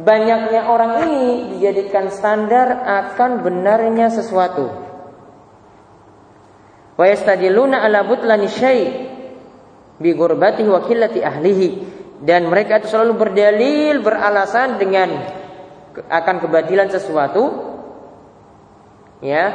Banyaknya 0.00 0.64
orang 0.64 1.04
ini 1.04 1.26
dijadikan 1.56 2.08
standar 2.08 2.80
akan 2.88 3.44
benarnya 3.44 4.08
sesuatu. 4.08 4.72
Wa 6.96 7.04
yastadiluna 7.04 7.84
ala 7.84 8.08
butlani 8.08 8.48
syai 8.48 8.84
bi 10.00 10.10
gurbatihi 10.16 10.68
wa 10.72 10.80
qillati 10.80 11.20
ahlihi. 11.20 11.68
Dan 12.20 12.48
mereka 12.48 12.80
itu 12.80 12.92
selalu 12.92 13.12
berdalil, 13.16 14.00
beralasan 14.00 14.76
dengan 14.80 15.08
akan 15.96 16.36
kebatilan 16.44 16.88
sesuatu 16.92 17.44
ya 19.20 19.52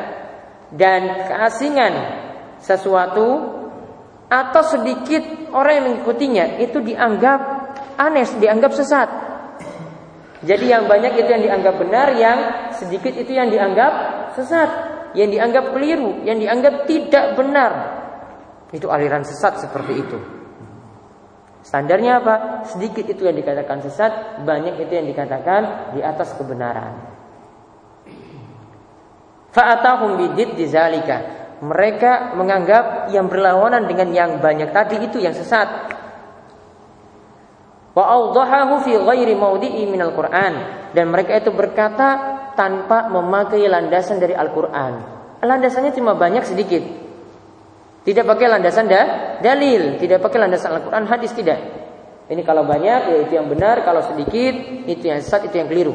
dan 0.74 1.26
keasingan 1.30 1.94
sesuatu 2.62 3.56
atau 4.30 4.62
sedikit 4.66 5.22
orang 5.54 5.74
yang 5.78 5.86
mengikutinya 5.94 6.46
itu 6.62 6.82
dianggap 6.82 7.40
aneh, 7.98 8.26
dianggap 8.42 8.74
sesat. 8.74 9.25
Jadi 10.46 10.70
yang 10.70 10.86
banyak 10.86 11.18
itu 11.18 11.30
yang 11.30 11.42
dianggap 11.42 11.76
benar, 11.82 12.08
yang 12.14 12.38
sedikit 12.70 13.18
itu 13.18 13.34
yang 13.34 13.50
dianggap 13.50 13.94
sesat, 14.38 14.70
yang 15.18 15.34
dianggap 15.34 15.74
keliru, 15.74 16.22
yang 16.22 16.38
dianggap 16.38 16.86
tidak 16.86 17.34
benar. 17.34 17.72
Itu 18.70 18.94
aliran 18.94 19.26
sesat 19.26 19.66
seperti 19.66 19.94
itu. 19.98 20.20
Standarnya 21.66 22.22
apa? 22.22 22.36
Sedikit 22.70 23.10
itu 23.10 23.26
yang 23.26 23.34
dikatakan 23.34 23.82
sesat, 23.82 24.46
banyak 24.46 24.86
itu 24.86 24.92
yang 24.94 25.10
dikatakan 25.10 25.98
di 25.98 26.06
atas 26.06 26.38
kebenaran. 26.38 26.94
Fa'atahum 29.50 30.20
bidid 30.22 30.54
dizalika. 30.54 31.34
Mereka 31.66 32.38
menganggap 32.38 33.10
yang 33.10 33.32
berlawanan 33.32 33.88
dengan 33.90 34.14
yang 34.14 34.32
banyak 34.44 34.70
tadi 34.70 35.10
itu 35.10 35.18
yang 35.18 35.34
sesat. 35.34 35.95
Wa 37.96 38.04
awdahahu 38.12 38.84
fi 38.84 38.92
ghairi 39.00 39.34
minal 39.88 40.12
Qur'an. 40.12 40.54
Dan 40.92 41.16
mereka 41.16 41.40
itu 41.40 41.56
berkata 41.56 42.36
tanpa 42.56 43.08
memakai 43.08 43.64
landasan 43.68 44.20
dari 44.20 44.36
Al-Quran. 44.36 45.16
Landasannya 45.44 45.92
cuma 45.96 46.16
banyak 46.16 46.44
sedikit. 46.48 46.84
Tidak 48.06 48.24
pakai 48.24 48.48
landasan 48.48 48.86
dah, 48.86 49.06
dalil, 49.42 49.98
tidak 49.98 50.22
pakai 50.22 50.38
landasan 50.46 50.78
Al-Quran, 50.78 51.04
hadis 51.10 51.34
tidak. 51.34 51.58
Ini 52.26 52.42
kalau 52.42 52.66
banyak 52.66 53.00
ya 53.12 53.18
itu 53.26 53.34
yang 53.38 53.50
benar, 53.50 53.86
kalau 53.86 54.02
sedikit 54.02 54.54
itu 54.86 55.04
yang 55.04 55.22
sesat, 55.22 55.46
itu 55.50 55.56
yang 55.58 55.70
keliru. 55.70 55.94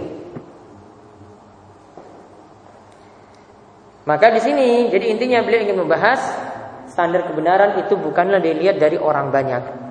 Maka 4.07 4.33
di 4.35 4.41
sini 4.43 4.91
jadi 4.91 5.07
intinya 5.13 5.39
beliau 5.43 5.63
ingin 5.71 5.79
membahas 5.79 6.19
standar 6.91 7.31
kebenaran 7.31 7.79
itu 7.79 7.95
bukanlah 7.95 8.43
dilihat 8.43 8.79
dari 8.79 8.99
orang 8.99 9.31
banyak. 9.31 9.90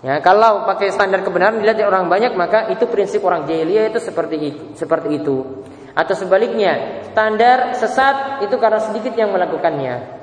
Ya, 0.00 0.16
kalau 0.24 0.64
pakai 0.64 0.96
standar 0.96 1.20
kebenaran 1.20 1.60
dilihat 1.60 1.76
dari 1.76 1.84
orang 1.84 2.08
banyak 2.08 2.32
maka 2.32 2.72
itu 2.72 2.88
prinsip 2.88 3.20
orang 3.20 3.44
jahiliyah 3.44 3.92
itu 3.92 4.00
seperti 4.00 4.36
itu, 4.40 4.62
seperti 4.72 5.20
itu. 5.20 5.60
Atau 5.92 6.16
sebaliknya, 6.16 7.04
standar 7.12 7.76
sesat 7.76 8.40
itu 8.40 8.56
karena 8.56 8.80
sedikit 8.80 9.12
yang 9.12 9.28
melakukannya. 9.28 10.20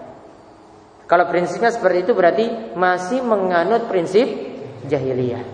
Kalau 1.05 1.29
prinsipnya 1.29 1.69
seperti 1.69 2.09
itu 2.09 2.11
berarti 2.17 2.45
masih 2.73 3.21
menganut 3.21 3.85
prinsip 3.85 4.25
jahiliyah. 4.89 5.45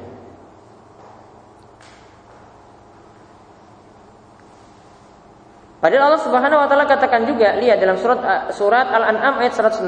Padahal 5.83 6.15
Allah 6.15 6.23
Subhanahu 6.23 6.63
wa 6.63 6.67
taala 6.71 6.87
katakan 6.87 7.27
juga, 7.27 7.59
lihat 7.59 7.75
dalam 7.75 7.99
surat 7.99 8.55
surat 8.55 8.87
Al-An'am 8.87 9.43
ayat 9.43 9.51
116. 9.51 9.83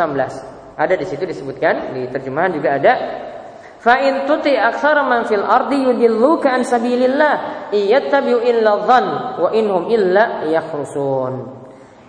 Ada 0.75 0.99
di 0.99 1.07
situ 1.07 1.23
disebutkan, 1.23 1.95
di 1.95 2.11
terjemahan 2.11 2.51
juga 2.51 2.75
ada 2.75 2.93
Fa 3.85 4.01
in 4.01 4.25
tuti 4.25 4.49
aktsara 4.57 5.05
man 5.05 5.29
fil 5.29 5.45
ardi 5.45 5.85
yudilluka 5.85 6.49
an 6.49 6.65
sabilillah 6.65 7.69
iyattabi'u 7.69 8.41
illa 8.41 8.81
dhann 8.81 9.05
wa 9.37 9.49
inhum 9.53 9.93
illa 9.93 10.41
yakhrusun. 10.49 11.53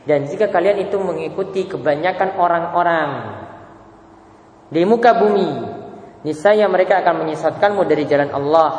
Dan 0.08 0.24
jika 0.24 0.48
kalian 0.48 0.88
itu 0.88 0.96
mengikuti 0.96 1.68
kebanyakan 1.68 2.40
orang-orang 2.40 3.10
di 4.72 4.88
muka 4.88 5.20
bumi, 5.20 5.50
niscaya 6.24 6.64
mereka 6.64 7.04
akan 7.04 7.28
menyesatkanmu 7.28 7.84
dari 7.84 8.08
jalan 8.08 8.32
Allah. 8.32 8.70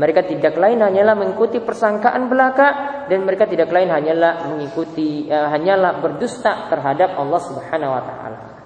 Mereka 0.00 0.32
tidak 0.32 0.56
lain 0.56 0.80
hanyalah 0.80 1.12
mengikuti 1.12 1.60
persangkaan 1.60 2.30
belaka 2.32 2.68
dan 3.10 3.20
mereka 3.26 3.44
tidak 3.44 3.68
lain 3.68 3.92
hanyalah 3.92 4.48
mengikuti 4.48 5.28
uh, 5.28 5.50
hanyalah 5.52 6.00
berdusta 6.00 6.72
terhadap 6.72 7.20
Allah 7.20 7.40
Subhanahu 7.42 7.92
wa 7.92 8.02
taala. 8.06 8.59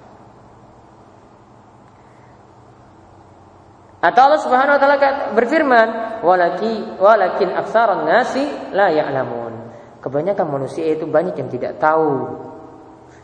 Atau 4.05 4.21
Allah 4.29 4.41
Subhanahu 4.45 4.77
wa 4.77 4.81
taala 4.81 4.97
berfirman, 5.33 5.89
"Walaki 6.21 7.01
walakin 7.01 7.57
aktsaran 7.57 8.05
nasi 8.05 8.45
la 8.77 8.93
ya'lamun." 8.93 9.73
Kebanyakan 10.05 10.45
manusia 10.45 10.85
itu 10.93 11.09
banyak 11.09 11.33
yang 11.41 11.49
tidak 11.49 11.81
tahu. 11.81 12.37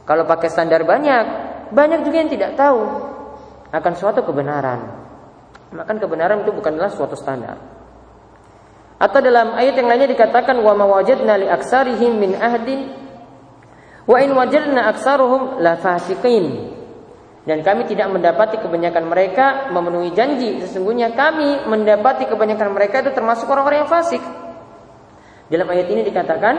Kalau 0.08 0.24
pakai 0.24 0.48
standar 0.48 0.80
banyak, 0.88 1.24
banyak 1.76 2.00
juga 2.08 2.16
yang 2.24 2.32
tidak 2.32 2.56
tahu 2.56 2.80
akan 3.68 3.92
suatu 3.92 4.24
kebenaran. 4.24 5.04
Maka 5.76 6.00
kebenaran 6.00 6.48
itu 6.48 6.56
bukanlah 6.56 6.88
suatu 6.88 7.12
standar. 7.12 7.60
Atau 8.96 9.20
dalam 9.20 9.52
ayat 9.52 9.76
yang 9.76 9.84
lainnya 9.84 10.08
dikatakan 10.08 10.64
wa 10.64 10.72
mawajadna 10.72 11.44
li 11.44 11.46
aksarihim 11.52 12.16
min 12.16 12.32
ahdin 12.40 12.88
wa 14.08 14.16
in 14.16 14.32
wajadna 14.32 14.88
aksaruhum 14.88 15.60
la 15.60 15.76
fasiqin. 15.76 16.79
Dan 17.40 17.64
kami 17.64 17.88
tidak 17.88 18.12
mendapati 18.12 18.60
kebanyakan 18.60 19.08
mereka 19.08 19.72
memenuhi 19.72 20.12
janji. 20.12 20.60
Sesungguhnya 20.60 21.16
kami 21.16 21.64
mendapati 21.64 22.28
kebanyakan 22.28 22.76
mereka 22.76 23.00
itu 23.00 23.16
termasuk 23.16 23.48
orang-orang 23.48 23.84
yang 23.84 23.90
fasik. 23.90 24.20
Dalam 25.48 25.66
ayat 25.72 25.88
ini 25.88 26.04
dikatakan 26.04 26.54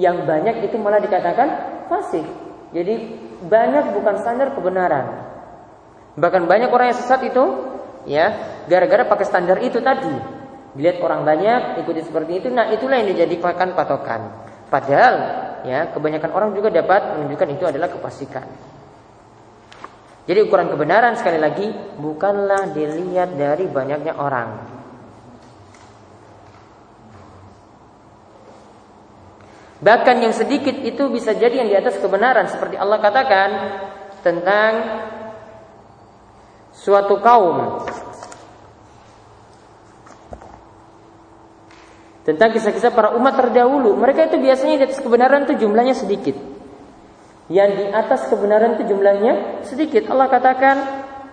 yang 0.00 0.24
banyak 0.24 0.64
itu 0.64 0.80
malah 0.80 0.98
dikatakan 1.04 1.48
fasik. 1.86 2.24
Jadi 2.72 2.94
banyak 3.44 3.92
bukan 3.92 4.14
standar 4.24 4.56
kebenaran. 4.56 5.28
Bahkan 6.16 6.48
banyak 6.48 6.72
orang 6.72 6.90
yang 6.90 6.98
sesat 6.98 7.22
itu 7.28 7.44
ya 8.08 8.34
gara-gara 8.66 9.04
pakai 9.04 9.26
standar 9.28 9.60
itu 9.60 9.84
tadi. 9.84 10.10
Dilihat 10.74 11.00
orang 11.04 11.24
banyak 11.24 11.82
ikuti 11.84 12.04
seperti 12.04 12.44
itu, 12.44 12.48
nah 12.52 12.68
itulah 12.70 13.00
yang 13.00 13.08
dijadikan 13.12 13.72
patokan. 13.72 14.48
Padahal 14.68 15.14
ya 15.64 15.88
kebanyakan 15.92 16.30
orang 16.32 16.50
juga 16.52 16.68
dapat 16.68 17.18
menunjukkan 17.18 17.48
itu 17.56 17.64
adalah 17.68 17.88
kefasikan. 17.88 18.46
Jadi 20.28 20.44
ukuran 20.44 20.68
kebenaran 20.68 21.16
sekali 21.16 21.40
lagi 21.40 21.72
bukanlah 21.96 22.68
dilihat 22.76 23.32
dari 23.32 23.64
banyaknya 23.64 24.12
orang. 24.12 24.60
Bahkan 29.80 30.16
yang 30.20 30.36
sedikit 30.36 30.76
itu 30.84 31.08
bisa 31.08 31.32
jadi 31.32 31.64
yang 31.64 31.72
di 31.72 31.76
atas 31.80 31.96
kebenaran 31.96 32.44
seperti 32.44 32.76
Allah 32.76 33.00
katakan 33.00 33.50
tentang 34.20 34.72
suatu 36.76 37.24
kaum 37.24 37.88
tentang 42.28 42.52
kisah-kisah 42.52 42.92
para 42.92 43.16
umat 43.16 43.32
terdahulu. 43.32 43.96
Mereka 43.96 44.28
itu 44.28 44.36
biasanya 44.36 44.76
di 44.76 44.84
atas 44.92 45.00
kebenaran 45.00 45.48
itu 45.48 45.64
jumlahnya 45.64 45.96
sedikit 45.96 46.57
yang 47.48 47.70
di 47.80 47.84
atas 47.88 48.28
kebenaran 48.28 48.76
itu 48.76 48.92
jumlahnya 48.92 49.64
sedikit. 49.64 50.04
Allah 50.12 50.28
katakan, 50.28 50.76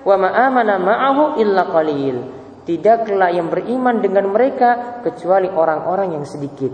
"Wa 0.07 0.15
ma'amana 0.15 0.79
ma'ahu 0.79 1.39
illa 1.43 1.67
qalil." 1.67 2.17
Tidaklah 2.65 3.29
yang 3.29 3.51
beriman 3.51 4.01
dengan 4.01 4.31
mereka 4.31 5.03
kecuali 5.05 5.45
orang-orang 5.45 6.17
yang 6.17 6.25
sedikit. 6.25 6.73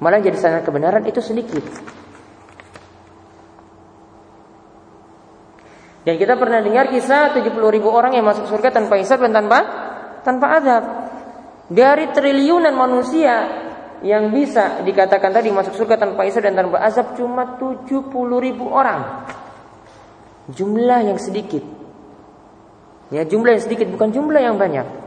Malah 0.00 0.20
jadi 0.24 0.38
sangat 0.40 0.62
kebenaran 0.64 1.04
itu 1.04 1.20
sedikit. 1.20 1.64
Dan 6.06 6.14
kita 6.22 6.38
pernah 6.38 6.62
dengar 6.62 6.86
kisah 6.86 7.34
70 7.34 7.50
ribu 7.66 7.90
orang 7.90 8.14
yang 8.14 8.22
masuk 8.22 8.46
surga 8.46 8.70
tanpa 8.70 8.94
hisab 8.94 9.18
dan 9.26 9.34
tanpa 9.34 9.58
tanpa 10.22 10.46
azab. 10.54 10.84
Dari 11.66 12.14
triliunan 12.14 12.72
manusia 12.78 13.65
yang 14.04 14.28
bisa 14.28 14.84
dikatakan 14.84 15.32
tadi 15.32 15.48
masuk 15.48 15.72
surga 15.72 15.96
tanpa 15.96 16.28
hisab 16.28 16.44
dan 16.44 16.58
tanpa 16.58 16.82
azab 16.84 17.16
cuma 17.16 17.56
70 17.56 18.12
ribu 18.42 18.68
orang. 18.68 19.24
Jumlah 20.52 21.00
yang 21.06 21.18
sedikit. 21.18 21.64
Ya, 23.08 23.24
jumlah 23.24 23.56
yang 23.56 23.64
sedikit 23.64 23.88
bukan 23.88 24.12
jumlah 24.12 24.42
yang 24.42 24.60
banyak. 24.60 25.06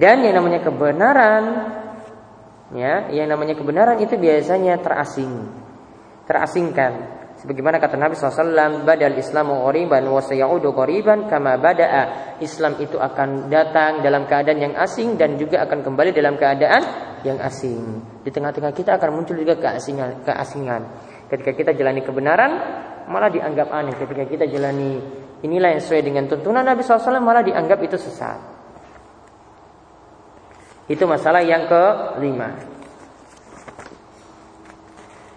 Dan 0.00 0.24
yang 0.24 0.40
namanya 0.40 0.64
kebenaran 0.64 1.44
ya, 2.72 3.12
yang 3.12 3.28
namanya 3.28 3.52
kebenaran 3.52 4.00
itu 4.00 4.16
biasanya 4.16 4.80
terasing. 4.80 5.44
Terasingkan. 6.24 7.19
Sebagaimana 7.40 7.80
kata 7.80 7.96
Nabi 7.96 8.20
SAW, 8.20 8.84
Badal 8.84 9.16
Islamu 9.16 9.64
ghoriban 9.64 10.04
wa 10.04 10.20
sayaudu 10.20 10.76
ghoriban 10.76 11.24
kama 11.24 11.56
bada'a. 11.56 12.36
Islam 12.44 12.76
itu 12.76 13.00
akan 13.00 13.48
datang 13.48 14.04
dalam 14.04 14.28
keadaan 14.28 14.60
yang 14.60 14.74
asing 14.76 15.16
dan 15.16 15.40
juga 15.40 15.64
akan 15.64 15.80
kembali 15.80 16.12
dalam 16.12 16.36
keadaan 16.36 16.84
yang 17.24 17.40
asing. 17.40 18.04
Di 18.20 18.28
tengah-tengah 18.28 18.76
kita 18.76 19.00
akan 19.00 19.08
muncul 19.16 19.40
juga 19.40 19.56
keasingan. 19.56 20.20
keasingan. 20.20 20.82
Ketika 21.32 21.56
kita 21.56 21.70
jalani 21.72 22.04
kebenaran, 22.04 22.52
malah 23.08 23.32
dianggap 23.32 23.72
aneh. 23.72 23.96
Ketika 23.96 24.28
kita 24.28 24.44
jalani 24.44 25.00
inilah 25.40 25.72
yang 25.72 25.80
sesuai 25.80 26.02
dengan 26.04 26.28
tuntunan 26.28 26.60
Nabi 26.60 26.84
SAW, 26.84 27.24
malah 27.24 27.40
dianggap 27.40 27.80
itu 27.80 27.96
sesat. 27.96 28.36
Itu 30.92 31.08
masalah 31.08 31.40
yang 31.40 31.64
kelima. 31.64 32.69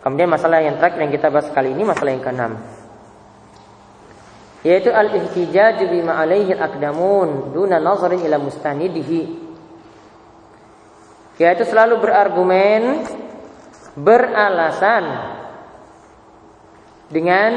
Kemudian 0.03 0.27
masalah 0.27 0.59
yang 0.59 0.75
terakhir 0.75 0.99
yang 0.99 1.13
kita 1.15 1.31
bahas 1.31 1.47
kali 1.55 1.71
ini 1.71 1.87
masalah 1.87 2.11
yang 2.11 2.19
keenam. 2.19 2.59
Yaitu 4.67 4.91
al-ihtijaj 4.91 5.79
bima 5.87 6.19
alaihi 6.19 6.51
al-aqdamun 6.55 7.55
duna 7.55 7.79
nazarin 7.79 8.19
ila 8.27 8.35
mustanidihi. 8.35 9.21
Yaitu 11.39 11.63
selalu 11.63 12.03
berargumen 12.03 13.07
beralasan 13.95 15.03
dengan 17.07 17.51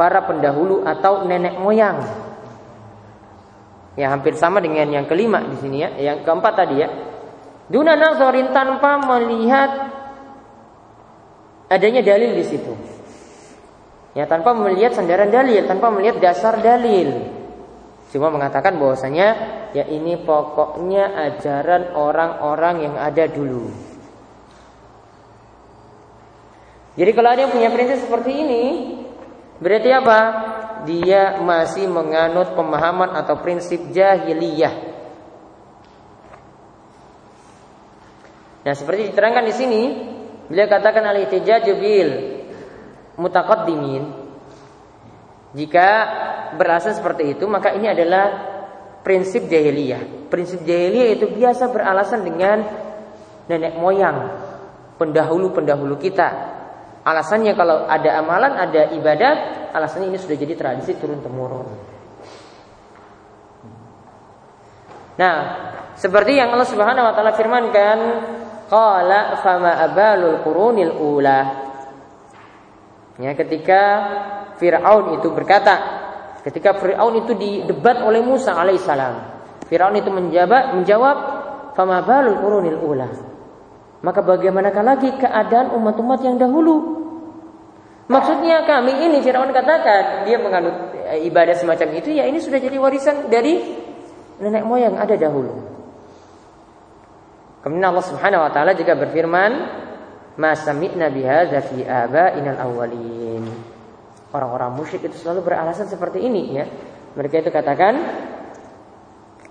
para 0.00 0.24
pendahulu 0.24 0.88
atau 0.88 1.28
nenek 1.28 1.60
moyang. 1.60 2.00
Ya 3.96 4.12
hampir 4.12 4.36
sama 4.36 4.60
dengan 4.60 4.88
yang 4.88 5.08
kelima 5.08 5.40
di 5.40 5.56
sini 5.60 5.84
ya, 5.84 5.88
yang 5.96 6.24
keempat 6.24 6.52
tadi 6.52 6.76
ya. 6.80 6.88
Duna 7.68 7.96
nazarin 7.96 8.52
tanpa 8.52 9.00
melihat 9.00 9.95
adanya 11.66 12.02
dalil 12.02 12.34
di 12.34 12.44
situ. 12.46 12.72
Ya 14.16 14.24
tanpa 14.24 14.56
melihat 14.56 14.96
sandaran 14.96 15.28
dalil, 15.28 15.68
tanpa 15.68 15.92
melihat 15.92 16.16
dasar 16.22 16.56
dalil. 16.64 17.36
Cuma 18.08 18.32
mengatakan 18.32 18.80
bahwasanya 18.80 19.28
ya 19.76 19.84
ini 19.84 20.16
pokoknya 20.16 21.12
ajaran 21.30 21.92
orang-orang 21.92 22.76
yang 22.88 22.94
ada 22.96 23.28
dulu. 23.28 23.68
Jadi 26.96 27.10
kalau 27.12 27.28
ada 27.28 27.44
yang 27.44 27.52
punya 27.52 27.68
prinsip 27.68 28.08
seperti 28.08 28.40
ini, 28.40 28.64
berarti 29.60 29.90
apa? 29.92 30.20
Dia 30.88 31.36
masih 31.44 31.92
menganut 31.92 32.56
pemahaman 32.56 33.12
atau 33.20 33.36
prinsip 33.36 33.92
jahiliyah. 33.92 34.96
Nah, 38.64 38.74
seperti 38.74 39.12
diterangkan 39.12 39.44
di 39.44 39.54
sini, 39.54 39.82
beliau 40.46 40.66
katakan 40.70 41.04
al-ihtijaju 41.06 41.72
bil 41.78 42.10
mutaqaddimin. 43.18 44.04
Jika 45.56 45.88
beralasan 46.60 46.94
seperti 47.00 47.32
itu, 47.32 47.48
maka 47.48 47.72
ini 47.72 47.88
adalah 47.88 48.26
prinsip 49.00 49.48
jahiliyah. 49.48 50.28
Prinsip 50.28 50.66
jahiliyah 50.66 51.16
itu 51.16 51.26
biasa 51.32 51.72
beralasan 51.72 52.26
dengan 52.26 52.60
nenek 53.48 53.78
moyang, 53.78 54.36
pendahulu-pendahulu 55.00 55.96
kita. 55.96 56.28
Alasannya 57.06 57.54
kalau 57.54 57.86
ada 57.86 58.18
amalan, 58.18 58.52
ada 58.58 58.90
ibadat, 58.92 59.70
alasannya 59.72 60.10
ini 60.10 60.18
sudah 60.18 60.36
jadi 60.36 60.54
tradisi 60.58 60.98
turun 60.98 61.22
temurun. 61.22 61.70
Nah, 65.16 65.36
seperti 65.96 66.36
yang 66.36 66.52
Allah 66.52 66.68
Subhanahu 66.68 67.06
wa 67.08 67.14
taala 67.16 67.32
firmankan, 67.32 67.98
qala 68.66 69.40
fama 69.40 69.78
abalul 69.80 70.42
qurunil 70.42 70.94
ula. 70.96 71.40
Ya, 73.16 73.32
ketika 73.32 73.80
Firaun 74.60 75.16
itu 75.16 75.32
berkata, 75.32 76.04
Ketika 76.46 76.78
Fir'aun 76.78 77.26
itu 77.26 77.34
didebat 77.34 78.06
oleh 78.06 78.22
Musa 78.22 78.54
alaihissalam. 78.54 79.18
Fir'aun 79.66 79.98
itu 79.98 80.14
menjawab, 80.14 80.78
menjawab 80.78 81.16
Fama 81.76 82.00
balul 82.00 82.40
qurunil 82.40 82.80
ula. 82.80 83.04
Maka 84.00 84.24
bagaimanakah 84.24 84.80
lagi 84.80 85.12
keadaan 85.20 85.76
umat-umat 85.76 86.24
yang 86.24 86.40
dahulu? 86.40 87.04
Maksudnya 88.08 88.64
kami 88.64 88.96
ini 88.96 89.20
Fir'aun 89.20 89.52
katakan 89.52 90.24
dia 90.24 90.40
menganut 90.40 90.94
eh, 91.04 91.26
ibadah 91.28 91.52
semacam 91.52 92.00
itu 92.00 92.16
ya 92.16 92.24
ini 92.24 92.40
sudah 92.40 92.56
jadi 92.56 92.80
warisan 92.80 93.28
dari 93.28 93.76
nenek 94.40 94.64
moyang 94.64 94.96
ada 94.96 95.18
dahulu. 95.20 95.75
Kemudian 97.66 97.90
Allah 97.90 98.06
Subhanahu 98.06 98.46
wa 98.46 98.50
taala 98.54 98.78
juga 98.78 98.94
berfirman, 98.94 99.50
"Ma 100.38 100.54
sami'na 100.54 101.10
bihadza 101.10 101.66
fi 101.66 101.82
aba'inal 101.82 102.62
awwalin." 102.62 103.74
orang-orang 104.36 104.70
musyrik 104.76 105.08
itu 105.08 105.16
selalu 105.16 105.48
beralasan 105.48 105.88
seperti 105.88 106.20
ini 106.20 106.42
ya. 106.52 106.64
Mereka 107.16 107.46
itu 107.46 107.50
katakan 107.50 107.96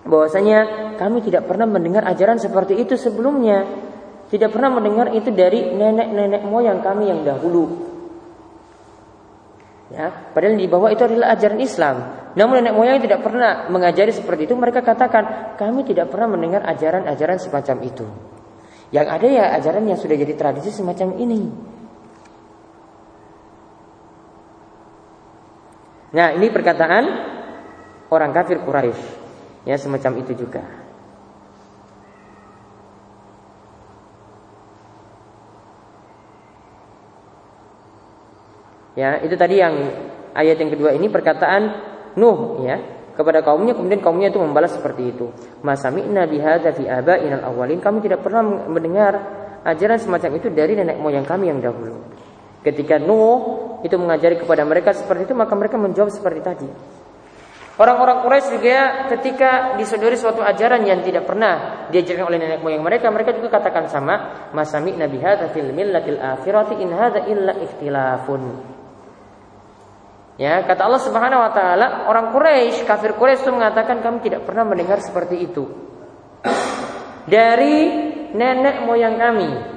bahwasanya 0.06 0.94
kami 1.02 1.26
tidak 1.26 1.50
pernah 1.50 1.66
mendengar 1.66 2.06
ajaran 2.06 2.38
seperti 2.38 2.78
itu 2.78 2.94
sebelumnya. 2.94 3.66
Tidak 4.26 4.50
pernah 4.50 4.74
mendengar 4.74 5.14
itu 5.14 5.30
dari 5.30 5.74
nenek-nenek 5.74 6.46
moyang 6.50 6.82
kami 6.82 7.14
yang 7.14 7.22
dahulu. 7.22 7.85
Ya, 9.94 10.34
padahal 10.34 10.58
di 10.58 10.66
bawah 10.66 10.90
itu 10.90 11.06
adalah 11.06 11.38
ajaran 11.38 11.62
Islam. 11.62 11.96
Namun 12.34 12.66
nenek 12.66 12.74
moyang 12.74 12.98
tidak 12.98 13.22
pernah 13.22 13.70
mengajari 13.70 14.10
seperti 14.10 14.50
itu. 14.50 14.58
Mereka 14.58 14.82
katakan 14.82 15.56
kami 15.62 15.86
tidak 15.86 16.10
pernah 16.10 16.34
mendengar 16.34 16.66
ajaran-ajaran 16.66 17.38
semacam 17.38 17.78
itu. 17.86 18.06
Yang 18.90 19.08
ada 19.08 19.28
ya 19.30 19.46
ajaran 19.62 19.86
yang 19.86 20.00
sudah 20.02 20.18
jadi 20.18 20.34
tradisi 20.34 20.74
semacam 20.74 21.22
ini. 21.22 21.42
Nah, 26.16 26.32
ini 26.34 26.48
perkataan 26.48 27.04
orang 28.10 28.32
kafir 28.32 28.64
Quraisy. 28.64 29.04
Ya, 29.70 29.76
semacam 29.78 30.24
itu 30.24 30.34
juga. 30.34 30.85
Ya, 38.96 39.20
itu 39.20 39.36
tadi 39.36 39.60
yang 39.60 39.76
ayat 40.32 40.56
yang 40.56 40.72
kedua 40.72 40.96
ini 40.96 41.12
perkataan 41.12 41.94
Nuh 42.16 42.64
ya 42.64 42.80
kepada 43.16 43.44
kaumnya 43.44 43.76
kemudian 43.76 44.04
kaumnya 44.04 44.32
itu 44.32 44.40
membalas 44.40 44.76
seperti 44.76 45.16
itu. 45.16 45.32
Masami'na 45.64 46.28
bihadza 46.28 46.72
fi 46.76 46.88
aba'inal 46.88 47.44
awalin. 47.48 47.80
Kami 47.80 48.04
tidak 48.04 48.24
pernah 48.24 48.44
mendengar 48.44 49.14
ajaran 49.64 50.00
semacam 50.00 50.32
itu 50.40 50.48
dari 50.52 50.76
nenek 50.80 51.00
moyang 51.00 51.28
kami 51.28 51.52
yang 51.52 51.60
dahulu. 51.64 52.08
Ketika 52.64 53.00
Nuh 53.00 53.80
itu 53.84 53.96
mengajari 54.00 54.40
kepada 54.40 54.64
mereka 54.68 54.92
seperti 54.96 55.32
itu, 55.32 55.36
maka 55.36 55.54
mereka 55.56 55.76
menjawab 55.80 56.12
seperti 56.12 56.40
tadi. 56.44 56.70
Orang-orang 57.76 58.24
Quraisy 58.24 58.56
juga 58.56 59.12
ketika 59.12 59.76
disodori 59.76 60.16
suatu 60.16 60.40
ajaran 60.40 60.88
yang 60.88 61.04
tidak 61.04 61.28
pernah 61.28 61.84
diajarkan 61.92 62.32
oleh 62.32 62.40
nenek 62.40 62.64
moyang 62.64 62.80
mereka, 62.80 63.12
mereka 63.12 63.36
juga 63.36 63.60
katakan 63.60 63.92
sama, 63.92 64.48
"Masami 64.56 64.96
nabi 64.96 65.20
hadza 65.20 65.52
fil 65.52 65.76
millatil 65.76 66.16
akhirati 66.16 66.80
in 66.80 66.96
hadza 66.96 67.28
illa 67.28 67.52
ikhtilafun." 67.60 68.75
Ya, 70.36 70.68
kata 70.68 70.84
Allah 70.84 71.00
Subhanahu 71.00 71.42
wa 71.48 71.52
taala, 71.56 71.88
orang 72.12 72.36
Quraisy, 72.36 72.84
kafir 72.84 73.16
Quraisy 73.16 73.48
itu 73.48 73.52
mengatakan 73.56 74.04
kami 74.04 74.20
tidak 74.20 74.44
pernah 74.44 74.68
mendengar 74.68 75.00
seperti 75.00 75.48
itu. 75.48 75.64
Dari 77.26 77.78
nenek 78.36 78.84
moyang 78.84 79.16
kami, 79.16 79.76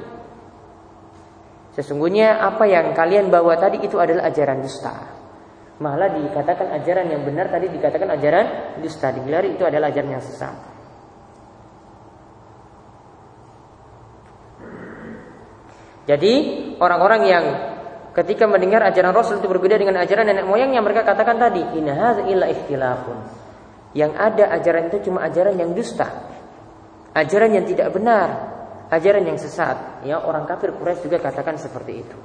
Sesungguhnya 1.79 2.43
apa 2.43 2.67
yang 2.67 2.91
kalian 2.91 3.31
bawa 3.31 3.55
tadi 3.55 3.79
itu 3.79 4.03
adalah 4.03 4.27
ajaran 4.27 4.67
dusta. 4.67 4.99
Malah 5.79 6.11
dikatakan 6.11 6.75
ajaran 6.75 7.07
yang 7.07 7.23
benar 7.23 7.55
tadi 7.55 7.71
dikatakan 7.71 8.19
ajaran 8.19 8.47
dusta. 8.83 9.15
Digelari 9.15 9.55
itu 9.55 9.63
adalah 9.63 9.87
ajaran 9.87 10.19
yang 10.19 10.19
sesat. 10.19 10.59
Jadi 16.11 16.33
orang-orang 16.83 17.23
yang 17.31 17.45
ketika 18.19 18.51
mendengar 18.51 18.83
ajaran 18.83 19.15
Rasul 19.15 19.39
itu 19.39 19.47
berbeda 19.47 19.79
dengan 19.79 20.03
ajaran 20.03 20.27
nenek 20.27 20.43
moyang 20.43 20.75
yang 20.75 20.83
mereka 20.83 21.07
katakan 21.07 21.39
tadi, 21.39 21.63
inna 21.79 22.19
illa. 22.27 22.91
Yang 23.95 24.13
ada 24.19 24.45
ajaran 24.59 24.91
itu 24.91 25.11
cuma 25.11 25.23
ajaran 25.23 25.55
yang 25.55 25.71
dusta. 25.73 26.07
Ajaran 27.15 27.55
yang 27.55 27.65
tidak 27.65 27.95
benar 27.95 28.59
ajaran 28.89 29.25
yang 29.25 29.39
sesat. 29.39 30.05
Ya, 30.05 30.21
orang 30.21 30.49
kafir 30.49 30.73
Quraisy 30.73 31.09
juga 31.09 31.21
katakan 31.21 31.61
seperti 31.61 31.93
itu. 32.01 32.17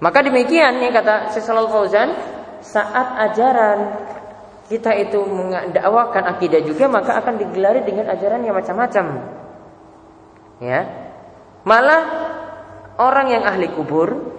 Maka 0.00 0.24
demikian 0.24 0.80
yang 0.80 0.96
kata 0.96 1.36
Syaikhul 1.36 1.68
Fauzan, 1.68 2.08
saat 2.64 3.08
ajaran 3.28 3.78
kita 4.72 4.96
itu 4.96 5.20
mendakwakan 5.28 6.24
akidah 6.30 6.62
juga 6.62 6.88
maka 6.88 7.20
akan 7.20 7.36
digelari 7.36 7.84
dengan 7.84 8.08
ajaran 8.08 8.40
yang 8.40 8.56
macam-macam. 8.56 9.39
Ya. 10.60 10.80
Malah 11.64 12.02
orang 13.00 13.32
yang 13.32 13.42
ahli 13.48 13.72
kubur 13.72 14.36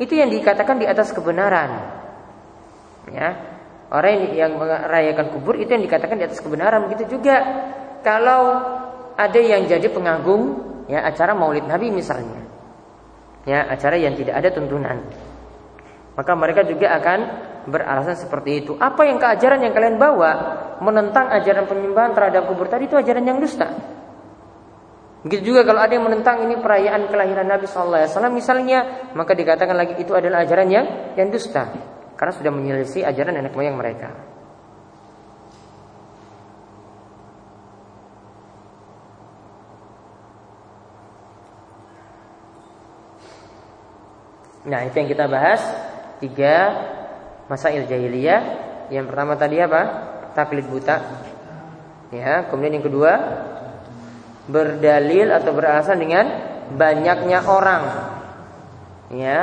itu 0.00 0.16
yang 0.16 0.30
dikatakan 0.30 0.78
di 0.78 0.86
atas 0.86 1.10
kebenaran. 1.10 1.70
Ya. 3.10 3.28
Orang 3.90 4.38
yang 4.38 4.54
merayakan 4.54 5.34
kubur 5.34 5.58
itu 5.58 5.74
yang 5.74 5.82
dikatakan 5.82 6.14
di 6.14 6.24
atas 6.24 6.38
kebenaran 6.38 6.86
begitu 6.86 7.18
juga 7.18 7.42
kalau 8.06 8.62
ada 9.18 9.40
yang 9.42 9.66
jadi 9.66 9.90
pengagung 9.90 10.62
ya 10.86 11.02
acara 11.02 11.34
Maulid 11.34 11.66
Nabi 11.66 11.90
misalnya. 11.90 12.46
Ya, 13.48 13.66
acara 13.66 13.96
yang 13.96 14.14
tidak 14.14 14.36
ada 14.36 14.52
tuntunan. 14.52 15.00
Maka 16.14 16.32
mereka 16.36 16.62
juga 16.68 16.92
akan 17.00 17.18
beralasan 17.72 18.14
seperti 18.14 18.64
itu. 18.64 18.72
Apa 18.76 19.08
yang 19.08 19.16
keajaran 19.16 19.64
yang 19.64 19.72
kalian 19.72 19.96
bawa 19.96 20.32
menentang 20.84 21.32
ajaran 21.32 21.64
penyembahan 21.64 22.12
terhadap 22.12 22.46
kubur 22.46 22.68
tadi 22.68 22.86
itu 22.86 23.00
ajaran 23.00 23.24
yang 23.24 23.40
dusta. 23.40 23.68
Begitu 25.20 25.52
juga 25.52 25.68
kalau 25.68 25.84
ada 25.84 25.92
yang 25.92 26.08
menentang 26.08 26.48
ini 26.48 26.56
perayaan 26.56 27.12
kelahiran 27.12 27.44
Nabi 27.44 27.68
Sallallahu 27.68 28.00
Alaihi 28.00 28.12
Wasallam 28.16 28.34
misalnya, 28.34 28.78
maka 29.12 29.36
dikatakan 29.36 29.76
lagi 29.76 30.00
itu 30.00 30.16
adalah 30.16 30.40
ajaran 30.40 30.68
yang 30.72 30.86
yang 31.12 31.28
dusta 31.28 31.68
karena 32.16 32.32
sudah 32.32 32.52
menyelisih 32.52 33.04
ajaran 33.04 33.36
nenek 33.36 33.52
moyang 33.52 33.76
mereka. 33.76 34.12
Nah, 44.60 44.84
itu 44.84 44.96
yang 45.00 45.08
kita 45.08 45.24
bahas 45.24 45.60
tiga 46.20 46.54
masail 47.48 47.88
jahiliyah. 47.88 48.40
Yang 48.92 49.04
pertama 49.08 49.32
tadi 49.40 49.56
apa? 49.56 49.82
Taklid 50.36 50.68
buta. 50.68 50.96
Ya, 52.12 52.44
kemudian 52.48 52.76
yang 52.76 52.86
kedua 52.86 53.12
berdalil 54.50 55.30
atau 55.30 55.54
beralasan 55.54 56.02
dengan 56.02 56.26
banyaknya 56.74 57.38
orang. 57.46 57.82
Ya, 59.10 59.38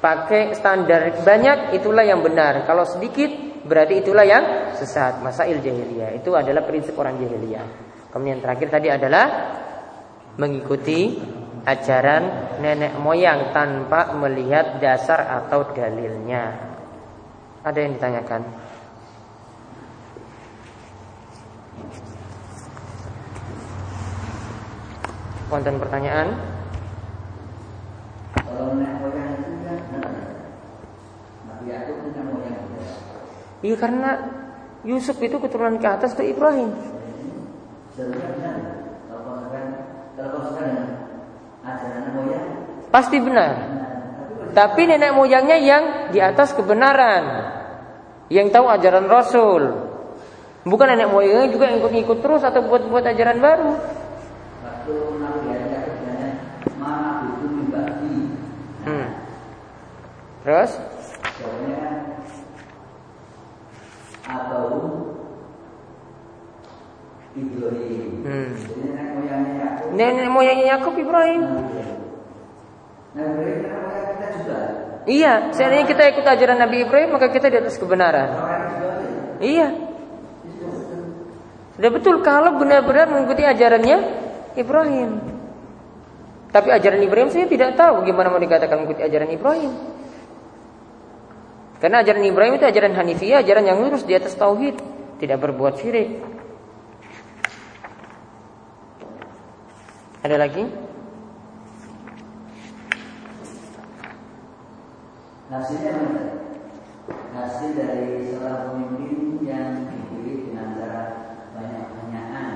pakai 0.00 0.52
standar 0.56 1.24
banyak 1.24 1.76
itulah 1.76 2.04
yang 2.04 2.20
benar. 2.20 2.64
Kalau 2.64 2.84
sedikit 2.84 3.30
berarti 3.64 4.02
itulah 4.02 4.26
yang 4.26 4.74
sesat. 4.76 5.22
Masail 5.22 5.62
jahiliyah 5.62 6.16
itu 6.16 6.34
adalah 6.34 6.66
prinsip 6.66 6.96
orang 6.98 7.20
jahiliyah. 7.20 7.66
Kemudian 8.12 8.44
terakhir 8.44 8.68
tadi 8.68 8.88
adalah 8.92 9.24
mengikuti 10.36 11.16
ajaran 11.62 12.58
nenek 12.60 12.98
moyang 12.98 13.54
tanpa 13.54 14.12
melihat 14.18 14.82
dasar 14.82 15.44
atau 15.44 15.72
dalilnya. 15.72 16.72
Ada 17.62 17.78
yang 17.78 17.94
ditanyakan? 17.96 18.42
konten 18.42 18.52
pertanyaan. 18.52 18.70
Kalau 23.72 23.72
nenek 23.72 23.72
moyang 23.72 23.82
itu 24.92 25.02
kan 25.02 25.02
benar. 25.02 25.02
Nabi 25.02 25.14
Yakub 25.14 25.22
itu 25.22 25.40
nenek 32.02 32.24
moyang. 32.24 32.56
Iya 33.62 33.76
karena 33.78 34.10
Yusuf 34.82 35.20
itu 35.22 35.36
keturunan 35.38 35.78
ke 35.78 35.86
atas 35.86 36.16
ke 36.16 36.24
Ibrahim. 36.26 36.72
Pasti 42.88 43.16
benar. 43.20 43.52
Tapi 44.52 44.80
nenek 44.84 45.12
moyangnya 45.16 45.56
yang 45.60 45.84
di 46.12 46.18
atas 46.20 46.52
kebenaran. 46.52 47.52
Yang 48.32 48.48
tahu 48.52 48.66
ajaran 48.68 49.06
Rasul. 49.08 49.62
Bukan 50.64 50.86
nenek 50.88 51.08
moyangnya 51.12 51.48
juga 51.52 51.72
ikut-ikut 51.72 52.18
terus 52.24 52.42
atau 52.44 52.64
buat-buat 52.64 53.04
ajaran 53.04 53.38
baru. 53.40 53.72
waktu 54.82 54.94
Nabi 55.22 55.46
Yakub 55.70 55.94
bilangnya, 56.02 56.30
mana 56.82 57.38
itu 57.38 57.46
dibagi. 57.54 58.18
Hmm. 58.82 59.08
Terus? 60.42 60.70
Jawabnya 61.38 61.76
kan, 61.78 61.96
atau 64.26 64.64
Ibrahim. 67.32 68.10
Hmm. 68.22 68.50
Jadi 68.58 68.80
nenek 68.84 69.08
moyangnya 69.16 69.54
Yakub. 69.62 69.88
Nenek 69.96 70.28
moyangnya 70.28 70.66
Yakub 70.76 70.94
Ibrahim. 70.98 71.42
Nah, 73.12 73.24
Ibrahim 73.24 73.58
nenek 73.64 73.80
moyang 73.80 74.06
kita 74.12 74.26
juga. 74.36 74.58
Iya, 75.02 75.32
seandainya 75.50 75.86
kita 75.90 76.02
ikut 76.14 76.26
ajaran 76.26 76.58
Nabi 76.62 76.76
Ibrahim 76.86 77.08
maka 77.18 77.26
kita 77.30 77.50
di 77.50 77.58
atas 77.58 77.74
kebenaran. 77.80 78.28
Juga. 78.30 78.54
Iya. 79.42 79.68
Sudah 81.74 81.90
betul 81.90 82.22
kalau 82.22 82.60
benar-benar 82.62 83.10
mengikuti 83.10 83.42
ajarannya 83.42 83.98
Ibrahim. 84.54 85.10
Tapi 86.52 86.68
ajaran 86.68 87.00
Ibrahim 87.00 87.32
saya 87.32 87.48
tidak 87.48 87.74
tahu 87.74 88.04
bagaimana 88.04 88.28
mau 88.28 88.38
dikatakan 88.38 88.84
mengikuti 88.84 89.02
ajaran 89.02 89.30
Ibrahim. 89.32 89.72
Karena 91.82 91.98
ajaran 92.06 92.22
Ibrahim 92.22 92.62
itu 92.62 92.66
ajaran 92.70 92.94
Hanifiyah, 92.94 93.42
ajaran 93.42 93.66
yang 93.66 93.82
lurus 93.82 94.06
di 94.06 94.14
atas 94.14 94.38
tauhid, 94.38 94.78
tidak 95.18 95.42
berbuat 95.42 95.82
syirik. 95.82 96.22
Ada 100.22 100.38
lagi? 100.38 100.62
Hasilnya? 105.50 105.94
Hasil 107.32 107.74
dari 107.74 108.30
seorang 108.30 108.60
pemimpin 108.70 109.42
yang 109.42 109.90
dipilih 109.90 110.54
dengan 110.54 110.78
cara 110.78 111.02
banyak-banyakan, 111.50 112.48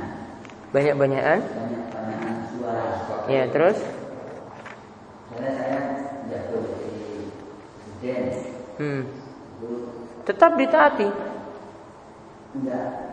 Banyak-banyakan. 0.70 1.38
banyak-banyakan 1.42 2.34
suara. 2.54 2.84
Ya, 3.26 3.42
terus? 3.50 3.78
Misalnya 5.34 5.52
saya 5.58 5.80
jatuh 6.30 6.62
jadi 6.78 7.04
presiden, 7.98 8.24
Hmm. 8.76 9.02
Tetap 10.26 10.52
ditaati. 10.60 11.08
enggak 12.56 13.06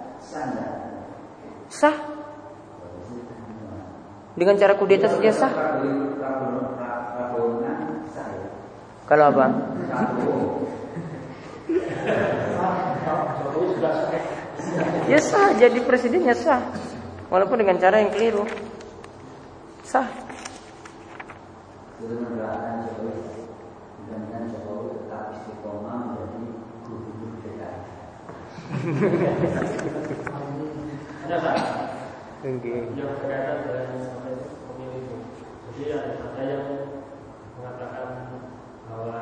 sah. 1.74 1.98
Dengan 4.34 4.56
cara 4.58 4.74
kudeta 4.78 5.10
saja 5.10 5.32
sah. 5.34 5.54
Kalau 9.04 9.26
apa? 9.30 9.46
Ya 15.10 15.20
sah, 15.20 15.54
jadi 15.58 15.80
presidennya 15.84 16.34
sah. 16.38 16.62
Walaupun 17.30 17.62
dengan 17.62 17.78
cara 17.82 18.02
yang 18.02 18.14
keliru. 18.14 18.46
Sah. 19.86 20.08
Istiqomah 25.64 25.96
menjadi 26.12 26.44
gubernur 26.84 27.32
DKI. 27.40 27.80
Oke. 32.44 32.76
yang 32.92 33.16
berkaitan 33.16 33.58
dengan 33.64 33.88
pemilu 34.68 34.98
itu. 35.00 35.16
Jadi 35.72 35.84
ada 35.96 36.12
ada 36.20 36.42
yang 36.44 36.66
mengatakan 37.56 38.08
bahwa 38.92 39.20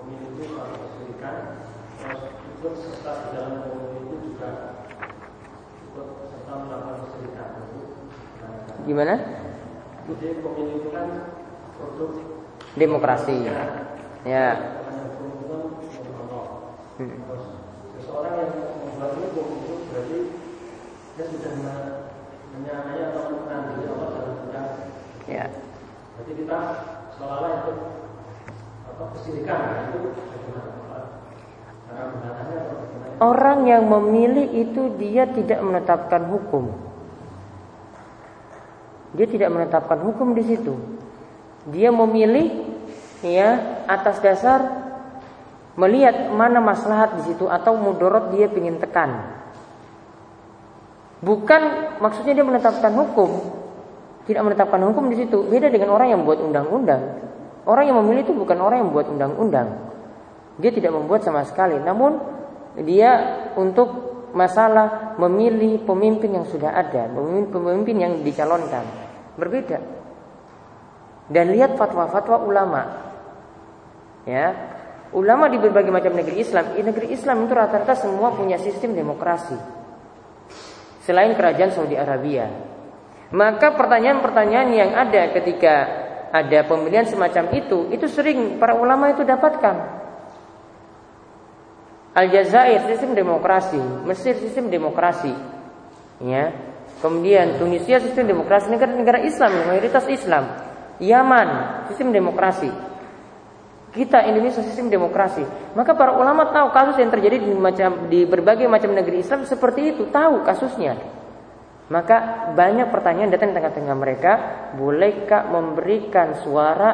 pemilu 0.00 0.26
itu 0.32 0.56
kalau 0.56 0.80
kesulitan 0.80 1.36
terus 2.00 2.22
ikut 2.56 2.72
serta 2.80 3.12
di 3.12 3.28
dalam 3.36 3.52
pemilu 3.68 4.00
itu 4.00 4.16
juga 4.32 4.80
ikut 5.92 6.08
serta 6.32 6.52
melakukan 6.56 6.96
kesulitan 7.04 7.48
itu. 7.68 7.80
Gimana? 8.88 9.14
Jadi 10.08 10.26
pemilu 10.40 10.72
itu 10.80 10.88
kan 10.88 11.08
produk 11.76 12.10
Demokrasi. 12.80 13.36
Ya. 14.24 14.75
Seseorang 16.96 18.34
yang 18.40 18.52
membuat 18.56 19.12
hukum 19.20 19.46
itu 19.60 19.74
berarti 19.92 20.18
dia 21.16 21.24
sudah 21.28 21.52
menyamai 22.56 22.98
atau 23.12 23.22
menandai 23.36 23.84
Allah 23.84 24.08
dalam 24.16 24.34
Quran. 24.40 24.66
Ya. 25.28 25.46
Jadi 26.16 26.32
kita 26.40 26.58
seolah-olah 27.16 27.52
itu 27.60 27.72
apa 28.88 29.04
kesirikan 29.12 29.60
ya, 29.60 29.80
itu? 29.92 30.08
Orang 33.16 33.64
yang 33.64 33.88
memilih 33.88 34.44
itu 34.52 34.92
dia 35.00 35.24
tidak 35.24 35.60
menetapkan 35.64 36.28
hukum. 36.28 36.68
Dia 39.16 39.24
tidak 39.24 39.52
menetapkan 39.56 40.04
hukum 40.04 40.36
di 40.36 40.44
situ. 40.44 40.76
Dia 41.72 41.88
memilih 41.88 42.76
ya 43.24 43.80
atas 43.88 44.20
dasar 44.20 44.85
melihat 45.76 46.32
mana 46.32 46.58
maslahat 46.58 47.20
di 47.20 47.32
situ 47.32 47.46
atau 47.46 47.76
mudorot 47.76 48.32
dia 48.32 48.48
ingin 48.48 48.80
tekan. 48.80 49.36
Bukan 51.20 51.62
maksudnya 52.00 52.36
dia 52.36 52.44
menetapkan 52.44 52.92
hukum. 52.92 53.30
Tidak 54.26 54.42
menetapkan 54.42 54.82
hukum 54.90 55.06
di 55.12 55.16
situ. 55.22 55.46
Beda 55.46 55.70
dengan 55.70 55.94
orang 55.94 56.12
yang 56.12 56.20
membuat 56.24 56.42
undang-undang. 56.42 57.02
Orang 57.68 57.84
yang 57.86 57.96
memilih 58.02 58.26
itu 58.26 58.34
bukan 58.34 58.58
orang 58.58 58.82
yang 58.82 58.88
membuat 58.90 59.08
undang-undang. 59.12 59.68
Dia 60.58 60.72
tidak 60.72 60.92
membuat 60.96 61.22
sama 61.22 61.44
sekali. 61.46 61.78
Namun 61.78 62.18
dia 62.82 63.42
untuk 63.54 64.16
masalah 64.36 65.16
memilih 65.16 65.80
pemimpin 65.88 66.36
yang 66.36 66.44
sudah 66.44 66.76
ada, 66.76 67.08
pemimpin-pemimpin 67.08 67.96
yang 67.96 68.12
dicalonkan. 68.20 68.84
Berbeda. 69.40 69.78
Dan 71.32 71.56
lihat 71.56 71.74
fatwa-fatwa 71.80 72.44
ulama. 72.44 72.82
Ya. 74.28 74.75
Ulama 75.16 75.48
di 75.48 75.56
berbagai 75.56 75.88
macam 75.88 76.12
negeri 76.12 76.44
Islam, 76.44 76.76
di 76.76 76.84
negeri 76.84 77.08
Islam 77.08 77.48
itu 77.48 77.56
rata-rata 77.56 77.96
semua 77.96 78.36
punya 78.36 78.60
sistem 78.60 78.92
demokrasi. 78.92 79.56
Selain 81.08 81.32
kerajaan 81.32 81.72
Saudi 81.72 81.96
Arabia. 81.96 82.52
Maka 83.32 83.72
pertanyaan-pertanyaan 83.72 84.68
yang 84.76 84.90
ada 84.92 85.32
ketika 85.32 85.74
ada 86.28 86.68
pemilihan 86.68 87.08
semacam 87.08 87.48
itu, 87.56 87.88
itu 87.96 88.06
sering 88.12 88.60
para 88.60 88.76
ulama 88.76 89.08
itu 89.16 89.24
dapatkan. 89.24 89.96
Aljazair 92.12 92.84
sistem 92.84 93.16
demokrasi, 93.16 93.80
Mesir 94.04 94.36
sistem 94.36 94.68
demokrasi. 94.68 95.32
Ya. 96.20 96.52
Kemudian 97.00 97.56
Tunisia 97.56 98.00
sistem 98.04 98.28
demokrasi 98.28 98.68
negara-negara 98.68 99.24
Islam, 99.24 99.64
mayoritas 99.68 100.04
Islam. 100.12 100.44
Yaman 101.00 101.48
sistem 101.88 102.12
demokrasi. 102.12 102.68
Kita 103.96 104.28
Indonesia 104.28 104.60
sistem 104.60 104.92
demokrasi. 104.92 105.40
Maka 105.72 105.96
para 105.96 106.12
ulama 106.20 106.52
tahu 106.52 106.68
kasus 106.68 107.00
yang 107.00 107.08
terjadi 107.08 107.40
di 107.40 107.56
macam 107.56 108.12
di 108.12 108.28
berbagai 108.28 108.68
macam 108.68 108.92
negeri 108.92 109.24
Islam 109.24 109.48
seperti 109.48 109.96
itu, 109.96 110.12
tahu 110.12 110.44
kasusnya. 110.44 111.00
Maka 111.88 112.50
banyak 112.52 112.92
pertanyaan 112.92 113.32
datang 113.32 113.54
di 113.54 113.56
tengah-tengah 113.56 113.96
mereka, 113.96 114.32
bolehkah 114.76 115.48
memberikan 115.48 116.36
suara 116.44 116.90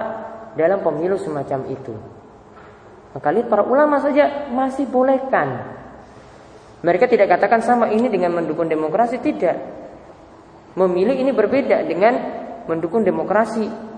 dalam 0.55 0.79
pemilu 0.85 1.19
semacam 1.19 1.61
itu? 1.75 1.95
Maka 3.19 3.29
lihat 3.35 3.51
para 3.51 3.67
ulama 3.67 3.99
saja 3.99 4.53
masih 4.55 4.87
bolehkan. 4.87 5.75
Mereka 6.87 7.11
tidak 7.11 7.35
katakan 7.35 7.67
sama 7.67 7.91
ini 7.91 8.07
dengan 8.13 8.31
mendukung 8.31 8.71
demokrasi, 8.71 9.19
tidak. 9.19 9.59
Memilih 10.79 11.19
ini 11.19 11.35
berbeda 11.35 11.83
dengan 11.83 12.15
mendukung 12.71 13.03
demokrasi. 13.03 13.92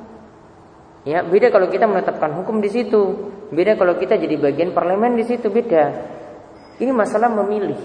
Ya, 1.04 1.20
beda 1.20 1.52
kalau 1.52 1.68
kita 1.68 1.84
menetapkan 1.84 2.32
hukum 2.40 2.64
di 2.64 2.72
situ, 2.72 3.28
beda 3.52 3.76
kalau 3.76 4.00
kita 4.00 4.16
jadi 4.16 4.40
bagian 4.40 4.72
parlemen 4.72 5.20
di 5.20 5.24
situ, 5.28 5.52
beda. 5.52 5.92
Ini 6.80 6.90
masalah 6.96 7.28
memilih. 7.28 7.76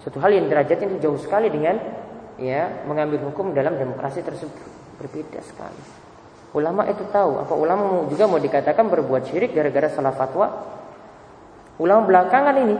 Suatu 0.00 0.22
hal 0.22 0.32
yang 0.32 0.46
derajatnya 0.48 0.96
itu 0.96 0.98
jauh 1.02 1.18
sekali 1.20 1.52
dengan 1.52 1.76
ya 2.40 2.86
mengambil 2.88 3.20
hukum 3.28 3.52
dalam 3.52 3.76
demokrasi 3.76 4.24
tersebut 4.24 4.56
berbeda 4.96 5.44
sekali. 5.44 5.82
Ulama 6.56 6.88
itu 6.88 7.04
tahu 7.12 7.38
apa 7.38 7.54
ulama 7.54 8.08
juga 8.08 8.26
mau 8.26 8.40
dikatakan 8.40 8.88
berbuat 8.88 9.28
syirik 9.28 9.52
gara-gara 9.52 9.92
salah 9.92 10.16
fatwa. 10.16 10.48
Ulama 11.76 12.08
belakangan 12.08 12.56
ini 12.64 12.76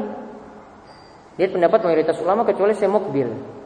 lihat 1.37 1.51
pendapat 1.57 1.81
mayoritas 1.85 2.17
ulama 2.25 2.49
kecuali 2.49 2.73
saya 2.73 2.89
mukbil. 2.89 3.60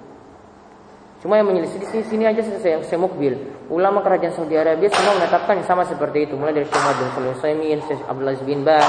Cuma 1.24 1.40
yang 1.40 1.48
menyelisih 1.48 1.80
di 1.80 1.88
sini, 1.88 2.04
sini 2.04 2.24
aja 2.28 2.44
saya, 2.44 2.84
saya 2.84 3.00
mukbil. 3.00 3.32
Ulama 3.72 4.04
kerajaan 4.04 4.36
Saudi 4.36 4.60
Arabia 4.60 4.92
semua 4.92 5.16
menetapkan 5.16 5.56
sama 5.64 5.88
seperti 5.88 6.28
itu. 6.28 6.36
Mulai 6.36 6.60
dari 6.60 6.68
Syekh 6.68 6.84
bin 6.84 7.08
Sulaiman, 7.40 7.80
Syekh 7.80 8.00
Abdul 8.04 8.28
Aziz 8.28 8.44
bin 8.44 8.60
Baz, 8.60 8.84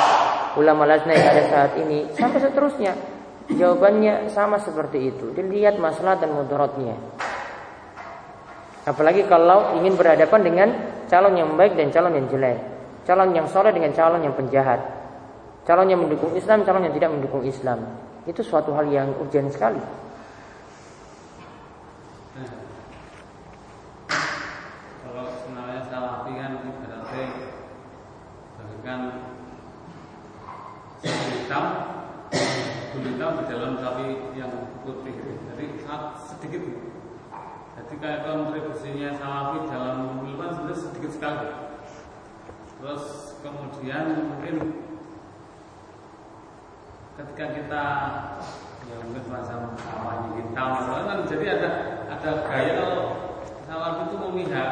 ulama 0.59 0.83
Lazna 0.83 1.15
yang 1.15 1.31
ada 1.31 1.43
saat 1.47 1.71
ini, 1.79 2.11
sampai 2.11 2.43
seterusnya. 2.43 2.91
Jawabannya 3.55 4.27
sama 4.35 4.59
seperti 4.59 5.15
itu. 5.15 5.31
Dilihat 5.31 5.79
masalah 5.79 6.19
dan 6.19 6.35
mudaratnya. 6.35 6.99
Apalagi 8.83 9.23
kalau 9.31 9.79
ingin 9.79 9.95
berhadapan 9.95 10.41
dengan 10.43 10.67
calon 11.07 11.39
yang 11.39 11.55
baik 11.55 11.79
dan 11.79 11.87
calon 11.95 12.19
yang 12.19 12.27
jelek. 12.27 12.59
Calon 13.07 13.31
yang 13.31 13.47
soleh 13.47 13.71
dengan 13.71 13.95
calon 13.95 14.19
yang 14.19 14.35
penjahat. 14.35 14.83
Calon 15.63 15.87
yang 15.87 16.03
mendukung 16.03 16.35
Islam, 16.35 16.67
calon 16.67 16.83
yang 16.83 16.91
tidak 16.99 17.15
mendukung 17.15 17.47
Islam. 17.47 17.79
Itu 18.27 18.43
suatu 18.43 18.75
hal 18.75 18.91
yang 18.91 19.15
urgent 19.23 19.55
sekali. 19.55 20.03
dengan 28.85 29.17
hitam 31.01 31.65
di 33.33 33.43
dalam 33.49 33.81
sapi 33.81 34.37
yang 34.37 34.53
putih 34.85 35.15
jadi 35.49 35.65
sangat 35.81 36.11
sedikit. 36.29 36.63
Jadi 37.75 37.93
kayak 37.99 38.23
kontribusinya 38.23 39.09
salafi 39.17 39.67
dalam 39.67 39.97
pemilihan 40.21 40.51
sebenarnya 40.53 40.77
sedikit 40.79 41.11
sekali. 41.11 41.49
Terus 42.77 43.03
kemudian 43.41 44.05
mungkin 44.29 44.55
ketika 47.15 47.45
kita 47.55 47.85
ya 48.85 48.95
mungkin 49.01 49.23
semacam 49.25 49.59
kampanye 49.79 50.29
hitam 50.37 50.69
kan 50.85 51.19
jadi 51.25 51.45
ada 51.57 51.69
ada 52.13 52.31
gaya 52.45 52.71
kalau 52.77 53.01
salafi 53.65 54.01
itu 54.05 54.15
memihak. 54.21 54.71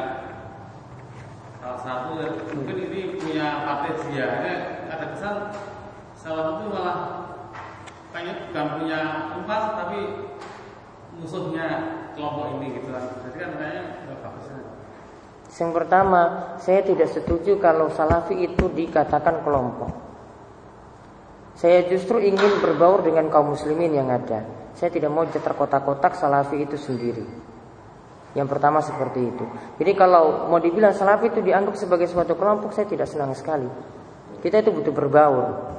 Salah 1.64 1.80
satu 1.80 2.20
mungkin 2.51 2.78
ini 2.91 3.18
punya 3.18 3.64
partai 3.64 3.95
dia. 4.12 4.28
Ada 4.91 5.06
kesan 5.16 5.36
salah 6.20 6.43
satu 6.56 6.64
malah 6.72 7.22
kayaknya 8.24 8.47
bukan 8.47 8.65
punya 8.80 8.99
empat 9.43 9.61
tapi 9.84 9.99
musuhnya 11.19 11.67
kelompok 12.15 12.55
ini 12.55 12.80
gitu 12.80 12.88
kan 12.95 13.03
jadi 13.19 13.38
kan 13.38 13.51
kayaknya 13.59 13.84
nggak 14.07 14.19
bagus 14.24 14.45
yang 15.53 15.69
pertama, 15.69 16.21
saya 16.57 16.82
tidak 16.82 17.13
setuju 17.13 17.61
kalau 17.61 17.86
salafi 17.93 18.41
itu 18.41 18.74
dikatakan 18.74 19.45
kelompok. 19.45 19.93
Saya 21.53 21.86
justru 21.86 22.17
ingin 22.17 22.57
berbaur 22.57 23.05
dengan 23.05 23.30
kaum 23.30 23.53
muslimin 23.53 23.93
yang 23.93 24.09
ada. 24.09 24.41
Saya 24.74 24.89
tidak 24.89 25.13
mau 25.13 25.21
terkotak-kotak 25.30 26.17
salafi 26.17 26.65
itu 26.65 26.74
sendiri. 26.74 27.21
Yang 28.34 28.47
pertama 28.49 28.82
seperti 28.82 29.30
itu. 29.30 29.45
Jadi 29.78 29.93
kalau 29.93 30.49
mau 30.49 30.57
dibilang 30.57 30.97
salafi 30.97 31.30
itu 31.30 31.45
dianggap 31.45 31.78
sebagai 31.78 32.09
suatu 32.09 32.34
kelompok, 32.34 32.74
saya 32.74 32.89
tidak 32.89 33.05
senang 33.05 33.38
sekali. 33.38 33.69
Kita 34.41 34.57
itu 34.57 34.74
butuh 34.74 34.89
berbaur. 34.89 35.74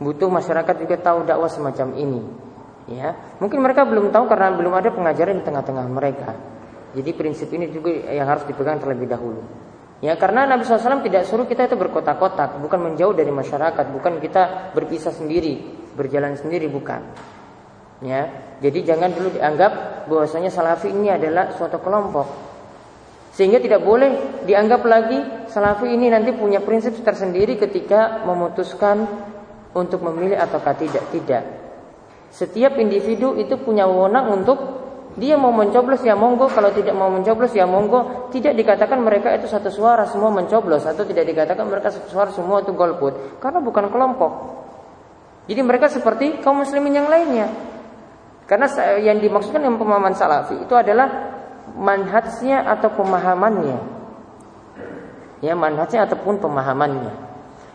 Butuh 0.00 0.32
masyarakat 0.32 0.74
juga 0.80 0.96
tahu 0.96 1.28
dakwah 1.28 1.52
semacam 1.52 1.92
ini. 1.92 2.24
Ya, 2.88 3.14
mungkin 3.38 3.60
mereka 3.60 3.84
belum 3.84 4.10
tahu 4.10 4.26
karena 4.26 4.50
belum 4.56 4.72
ada 4.72 4.90
pengajaran 4.90 5.38
di 5.38 5.44
tengah-tengah 5.44 5.86
mereka. 5.86 6.32
Jadi 6.96 7.10
prinsip 7.14 7.52
ini 7.54 7.70
juga 7.70 7.92
yang 8.08 8.26
harus 8.26 8.42
dipegang 8.48 8.80
terlebih 8.82 9.06
dahulu. 9.06 9.44
Ya, 10.00 10.16
karena 10.16 10.48
Nabi 10.48 10.64
SAW 10.64 11.04
tidak 11.04 11.28
suruh 11.28 11.44
kita 11.44 11.68
itu 11.68 11.76
berkotak-kotak, 11.76 12.56
bukan 12.58 12.80
menjauh 12.90 13.12
dari 13.12 13.28
masyarakat, 13.28 13.92
bukan 13.92 14.16
kita 14.18 14.72
berpisah 14.72 15.12
sendiri, 15.12 15.60
berjalan 15.92 16.34
sendiri, 16.40 16.66
bukan. 16.72 17.04
Ya, 18.00 18.32
jadi 18.64 18.96
jangan 18.96 19.12
dulu 19.12 19.36
dianggap 19.36 20.08
bahwasanya 20.08 20.48
salafi 20.48 20.88
ini 20.88 21.12
adalah 21.12 21.52
suatu 21.52 21.76
kelompok. 21.84 22.26
Sehingga 23.36 23.60
tidak 23.60 23.84
boleh 23.84 24.42
dianggap 24.48 24.82
lagi 24.88 25.46
salafi 25.52 25.92
ini 25.92 26.08
nanti 26.10 26.32
punya 26.32 26.64
prinsip 26.64 26.96
tersendiri 27.04 27.60
ketika 27.60 28.24
memutuskan 28.24 29.04
untuk 29.74 30.02
memilih 30.02 30.36
ataukah 30.38 30.74
tidak. 30.74 31.04
Tidak. 31.12 31.42
Setiap 32.30 32.78
individu 32.78 33.34
itu 33.34 33.58
punya 33.58 33.90
wewenang 33.90 34.30
untuk 34.30 34.58
dia 35.18 35.34
mau 35.34 35.50
mencoblos 35.50 36.06
ya 36.06 36.14
monggo, 36.14 36.46
kalau 36.46 36.70
tidak 36.70 36.94
mau 36.94 37.10
mencoblos 37.10 37.50
ya 37.50 37.66
monggo. 37.66 38.30
Tidak 38.30 38.54
dikatakan 38.54 39.02
mereka 39.02 39.34
itu 39.34 39.50
satu 39.50 39.66
suara 39.66 40.06
semua 40.06 40.30
mencoblos 40.30 40.86
atau 40.86 41.02
tidak 41.02 41.26
dikatakan 41.26 41.66
mereka 41.66 41.90
satu 41.90 42.06
suara 42.06 42.30
semua 42.30 42.62
itu 42.62 42.70
golput 42.70 43.42
karena 43.42 43.58
bukan 43.58 43.90
kelompok. 43.90 44.32
Jadi 45.50 45.60
mereka 45.66 45.90
seperti 45.90 46.38
kaum 46.38 46.62
muslimin 46.62 47.02
yang 47.02 47.10
lainnya. 47.10 47.50
Karena 48.46 48.66
yang 49.02 49.18
dimaksudkan 49.18 49.62
dengan 49.62 49.78
pemahaman 49.78 50.14
salafi 50.14 50.62
itu 50.62 50.74
adalah 50.78 51.06
manhajnya 51.74 52.66
atau 52.66 52.94
pemahamannya. 52.94 53.78
Ya, 55.42 55.54
manhajnya 55.58 56.06
ataupun 56.06 56.38
pemahamannya. 56.38 57.29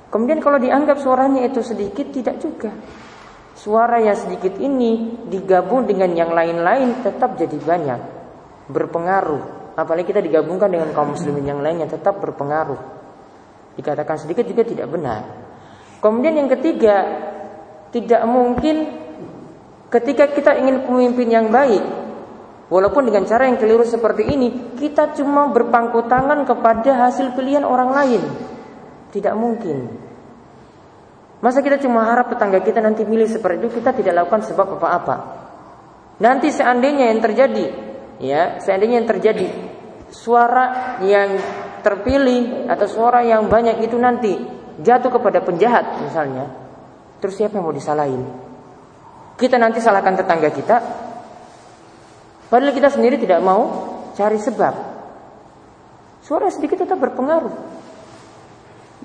Kemudian 0.09 0.39
kalau 0.39 0.61
dianggap 0.61 1.01
suaranya 1.01 1.43
itu 1.45 1.59
sedikit 1.65 2.09
tidak 2.13 2.39
juga. 2.39 2.71
Suara 3.55 3.99
yang 4.03 4.15
sedikit 4.15 4.55
ini 4.59 5.23
digabung 5.31 5.87
dengan 5.87 6.11
yang 6.13 6.31
lain-lain 6.31 7.01
tetap 7.01 7.39
jadi 7.39 7.57
banyak. 7.57 8.01
Berpengaruh. 8.69 9.73
Apalagi 9.75 10.15
kita 10.15 10.23
digabungkan 10.23 10.71
dengan 10.71 10.91
kaum 10.95 11.15
muslimin 11.15 11.45
yang 11.51 11.59
lainnya 11.59 11.87
tetap 11.89 12.19
berpengaruh. 12.23 12.79
Dikatakan 13.75 14.23
sedikit 14.23 14.47
juga 14.47 14.63
tidak 14.63 14.87
benar. 14.87 15.21
Kemudian 15.99 16.39
yang 16.39 16.47
ketiga, 16.47 16.95
tidak 17.91 18.23
mungkin 18.23 19.05
Ketika 19.95 20.27
kita 20.27 20.57
ingin 20.59 20.83
pemimpin 20.83 21.29
yang 21.31 21.47
baik, 21.53 21.79
walaupun 22.73 23.07
dengan 23.07 23.23
cara 23.29 23.45
yang 23.45 23.55
keliru 23.55 23.87
seperti 23.87 24.27
ini, 24.27 24.75
kita 24.75 25.13
cuma 25.15 25.47
berpangku 25.53 26.09
tangan 26.09 26.41
kepada 26.43 27.07
hasil 27.07 27.37
pilihan 27.37 27.63
orang 27.63 27.95
lain. 27.95 28.21
Tidak 29.15 29.31
mungkin. 29.31 29.95
Masa 31.39 31.63
kita 31.63 31.79
cuma 31.79 32.03
harap 32.03 32.35
tetangga 32.35 32.59
kita 32.59 32.83
nanti 32.83 33.07
milih 33.07 33.31
seperti 33.31 33.63
itu, 33.63 33.79
kita 33.79 33.95
tidak 33.95 34.23
lakukan 34.23 34.43
sebab 34.43 34.75
apa-apa. 34.75 35.15
Nanti 36.19 36.51
seandainya 36.51 37.11
yang 37.15 37.23
terjadi, 37.23 37.65
ya, 38.19 38.59
seandainya 38.59 39.03
yang 39.03 39.07
terjadi 39.07 39.47
suara 40.11 40.99
yang 41.03 41.39
terpilih 41.79 42.67
atau 42.67 42.87
suara 42.87 43.23
yang 43.23 43.47
banyak 43.47 43.83
itu 43.83 43.95
nanti 43.95 44.35
jatuh 44.83 45.11
kepada 45.11 45.43
penjahat 45.43 46.03
misalnya, 46.03 46.51
terus 47.23 47.39
siapa 47.39 47.55
yang 47.55 47.67
mau 47.67 47.75
disalahin? 47.75 48.23
Kita 49.35 49.59
nanti 49.59 49.83
salahkan 49.83 50.15
tetangga 50.15 50.47
kita 50.47 50.77
Padahal 52.47 52.71
kita 52.71 52.87
sendiri 52.87 53.19
tidak 53.19 53.43
mau 53.43 53.67
cari 54.15 54.39
sebab 54.39 54.73
Suara 56.23 56.47
sedikit 56.47 56.87
tetap 56.87 56.95
berpengaruh 57.03 57.74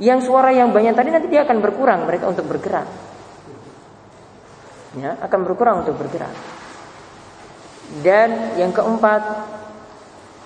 Yang 0.01 0.33
suara 0.33 0.51
yang 0.51 0.73
banyak 0.73 0.97
tadi 0.97 1.13
nanti 1.13 1.29
dia 1.29 1.45
akan 1.45 1.61
berkurang 1.61 2.09
Mereka 2.09 2.25
untuk 2.25 2.49
bergerak 2.49 2.89
ya, 4.97 5.21
Akan 5.21 5.45
berkurang 5.45 5.85
untuk 5.85 6.01
bergerak 6.01 6.33
Dan 8.01 8.57
yang 8.57 8.73
keempat 8.73 9.23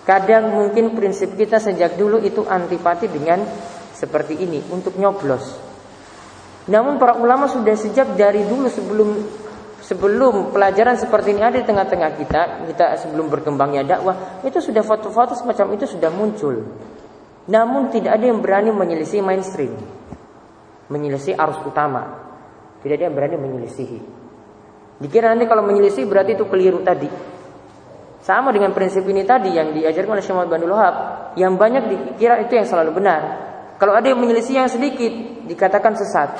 Kadang 0.04 0.52
mungkin 0.52 0.92
prinsip 0.92 1.32
kita 1.32 1.56
sejak 1.56 1.96
dulu 1.96 2.20
itu 2.20 2.44
antipati 2.44 3.08
dengan 3.08 3.40
seperti 3.96 4.36
ini 4.36 4.60
untuk 4.68 5.00
nyoblos. 5.00 5.56
Namun 6.68 7.00
para 7.00 7.16
ulama 7.16 7.48
sudah 7.48 7.72
sejak 7.72 8.12
dari 8.12 8.44
dulu 8.44 8.68
sebelum 8.68 9.08
sebelum 9.80 10.52
pelajaran 10.52 11.00
seperti 11.00 11.32
ini 11.32 11.40
ada 11.40 11.56
di 11.56 11.64
tengah-tengah 11.64 12.10
kita, 12.20 12.40
kita 12.68 12.86
sebelum 13.00 13.32
berkembangnya 13.32 13.96
dakwah, 13.96 14.44
itu 14.44 14.60
sudah 14.60 14.84
foto-foto 14.84 15.32
semacam 15.32 15.72
itu 15.72 15.88
sudah 15.88 16.12
muncul. 16.12 16.68
Namun 17.44 17.92
tidak 17.92 18.16
ada 18.16 18.24
yang 18.24 18.40
berani 18.40 18.72
menyelisih 18.72 19.20
mainstream. 19.20 19.76
Menyelisih 20.88 21.36
arus 21.36 21.60
utama. 21.64 22.24
Tidak 22.80 22.96
ada 22.96 23.04
yang 23.08 23.16
berani 23.16 23.36
menyelisihi. 23.36 24.00
Dikira 25.00 25.32
nanti 25.32 25.44
kalau 25.44 25.64
menyelisih 25.64 26.08
berarti 26.08 26.36
itu 26.38 26.44
keliru 26.48 26.80
tadi. 26.80 27.08
Sama 28.24 28.56
dengan 28.56 28.72
prinsip 28.72 29.04
ini 29.04 29.20
tadi 29.28 29.52
yang 29.52 29.76
diajarkan 29.76 30.16
oleh 30.16 30.24
Syekh 30.24 30.32
Muhammad 30.32 30.64
Wahab, 30.64 30.96
yang 31.36 31.60
banyak 31.60 31.84
dikira 31.92 32.40
itu 32.40 32.56
yang 32.56 32.64
selalu 32.64 32.96
benar. 32.96 33.22
Kalau 33.76 33.92
ada 33.92 34.08
yang 34.08 34.16
menyelisih 34.16 34.64
yang 34.64 34.70
sedikit, 34.72 35.12
dikatakan 35.44 35.92
sesat. 35.92 36.32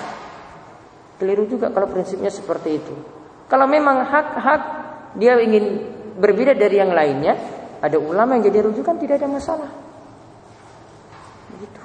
Keliru 1.21 1.45
juga 1.45 1.69
kalau 1.69 1.93
prinsipnya 1.93 2.33
seperti 2.33 2.81
itu. 2.81 2.95
Kalau 3.53 3.69
memang 3.69 4.01
hak-hak 4.09 4.63
dia 5.21 5.37
ingin 5.45 5.85
berbeda 6.17 6.57
dari 6.57 6.81
yang 6.81 6.97
lainnya, 6.97 7.37
ada 7.85 8.01
ulama 8.01 8.41
yang 8.41 8.49
jadi 8.49 8.65
rujukan 8.65 8.97
tidak 8.97 9.21
ada 9.21 9.29
masalah. 9.29 9.84
Begitu. 11.65 11.85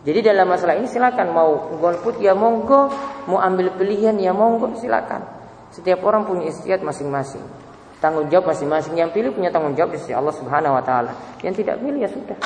Jadi 0.00 0.18
dalam 0.24 0.48
masalah 0.48 0.80
ini 0.80 0.88
silakan 0.88 1.28
mau 1.36 1.76
golput 1.76 2.16
ya 2.24 2.32
monggo, 2.32 2.88
mau 3.28 3.36
ambil 3.36 3.76
pilihan 3.76 4.16
ya 4.16 4.32
monggo 4.32 4.72
silakan. 4.80 5.20
Setiap 5.68 6.00
orang 6.08 6.24
punya 6.24 6.48
istiadat 6.48 6.80
masing-masing. 6.80 7.44
Tanggung 8.00 8.32
jawab 8.32 8.56
masing-masing. 8.56 8.96
Yang 8.96 9.20
pilih 9.20 9.36
punya 9.36 9.52
tanggung 9.52 9.76
jawab 9.76 9.92
di 9.92 10.00
sisi 10.00 10.16
Allah 10.16 10.32
Subhanahu 10.32 10.72
wa 10.72 10.80
taala. 10.80 11.12
Yang 11.44 11.62
tidak 11.62 11.84
pilih 11.84 12.00
ya 12.00 12.08
sudah. 12.08 12.38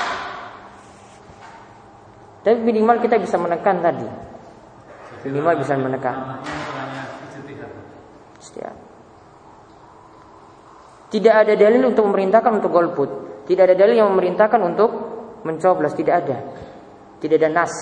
Tapi 2.43 2.59
minimal 2.59 2.99
kita 2.99 3.17
bisa 3.23 3.39
menekan 3.39 3.79
tadi 3.81 4.35
minimal 5.25 5.55
bisa 5.57 5.73
menekan. 5.81 6.17
Tidak 11.09 11.35
ada 11.35 11.55
dalil 11.55 11.83
untuk 11.89 12.05
memerintahkan 12.11 12.61
untuk 12.61 12.71
golput. 12.75 13.11
Tidak 13.45 13.63
ada 13.65 13.77
dalil 13.77 13.97
yang 14.01 14.09
memerintahkan 14.13 14.61
untuk 14.65 14.91
mencoblos. 15.45 15.93
Tidak 15.93 16.15
ada. 16.15 16.39
Tidak 17.21 17.37
ada 17.37 17.51
nas. 17.53 17.75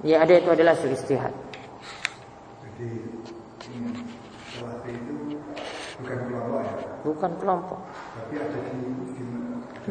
Ya 0.00 0.22
ada 0.24 0.32
itu 0.32 0.48
adalah 0.48 0.72
hasil 0.78 0.90
istihad. 0.96 1.34
Jadi 2.64 2.88
salah 4.56 4.80
itu 4.88 5.12
bukan 6.00 6.16
kelompok 6.24 6.60
ya, 6.64 6.72
Bukan 7.04 7.30
kelompok. 7.36 7.78
tapi 8.16 8.34
ada 8.40 8.58
di, 8.72 8.80
di 9.12 9.22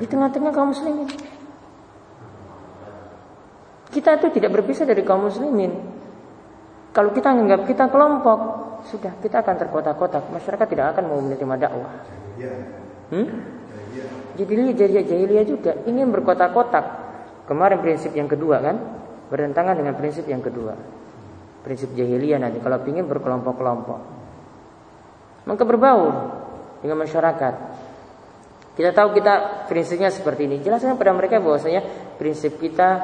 Di 0.02 0.06
tengah-tengah 0.10 0.52
kaum 0.56 0.74
muslimin. 0.74 1.10
Kita 3.90 4.22
itu 4.22 4.28
tidak 4.38 4.52
berpisah 4.54 4.86
dari 4.86 5.02
kaum 5.02 5.26
muslimin. 5.30 5.74
Kalau 6.94 7.14
kita 7.14 7.34
menganggap 7.34 7.70
kita 7.70 7.86
kelompok, 7.90 8.40
sudah 8.90 9.14
kita 9.22 9.42
akan 9.42 9.56
terkotak-kotak. 9.62 10.30
Masyarakat 10.30 10.68
tidak 10.70 10.86
akan 10.98 11.04
mau 11.10 11.20
menerima 11.22 11.56
dakwah. 11.58 11.94
ya, 12.38 12.54
Hmm? 13.10 13.26
Ya, 14.40 14.48
Jahiliyah, 14.48 14.76
jahiliyah, 14.76 15.06
jahiliyah 15.06 15.46
juga 15.46 15.72
ingin 15.84 16.08
berkotak-kotak. 16.16 16.86
Kemarin 17.46 17.84
prinsip 17.84 18.16
yang 18.16 18.30
kedua 18.30 18.62
kan 18.64 18.76
bertentangan 19.28 19.76
dengan 19.76 19.98
prinsip 20.00 20.24
yang 20.26 20.40
kedua. 20.40 20.74
Prinsip 21.66 21.92
jahiliyah 21.92 22.40
nanti 22.40 22.64
kalau 22.64 22.80
ingin 22.88 23.04
berkelompok-kelompok. 23.06 24.00
Maka 25.44 25.64
berbaur 25.66 26.14
dengan 26.80 27.04
masyarakat. 27.04 27.54
Kita 28.80 28.96
tahu 28.96 29.12
kita 29.12 29.68
prinsipnya 29.68 30.08
seperti 30.08 30.48
ini. 30.48 30.64
Jelaskan 30.64 30.96
pada 30.96 31.12
mereka 31.12 31.44
bahwasanya 31.44 32.16
prinsip 32.16 32.56
kita 32.64 33.04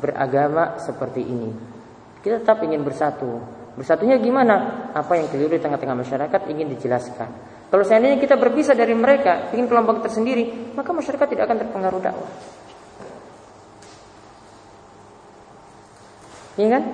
beragama 0.00 0.80
seperti 0.80 1.20
ini. 1.20 1.52
Kita 2.24 2.40
tetap 2.40 2.64
ingin 2.64 2.80
bersatu. 2.80 3.36
Bersatunya 3.76 4.16
gimana? 4.16 4.88
Apa 4.96 5.20
yang 5.20 5.28
keliru 5.28 5.56
di 5.56 5.60
tengah-tengah 5.60 5.96
masyarakat 6.00 6.40
ingin 6.48 6.72
dijelaskan. 6.72 7.59
Kalau 7.70 7.86
seandainya 7.86 8.18
kita 8.18 8.34
berpisah 8.34 8.74
dari 8.74 8.98
mereka, 8.98 9.54
ingin 9.54 9.70
kelompok 9.70 10.02
tersendiri, 10.02 10.74
maka 10.74 10.90
masyarakat 10.90 11.26
tidak 11.30 11.46
akan 11.46 11.58
terpengaruh 11.62 12.00
dakwah. 12.02 12.30
Iya 16.58 16.68
kan? 16.76 16.84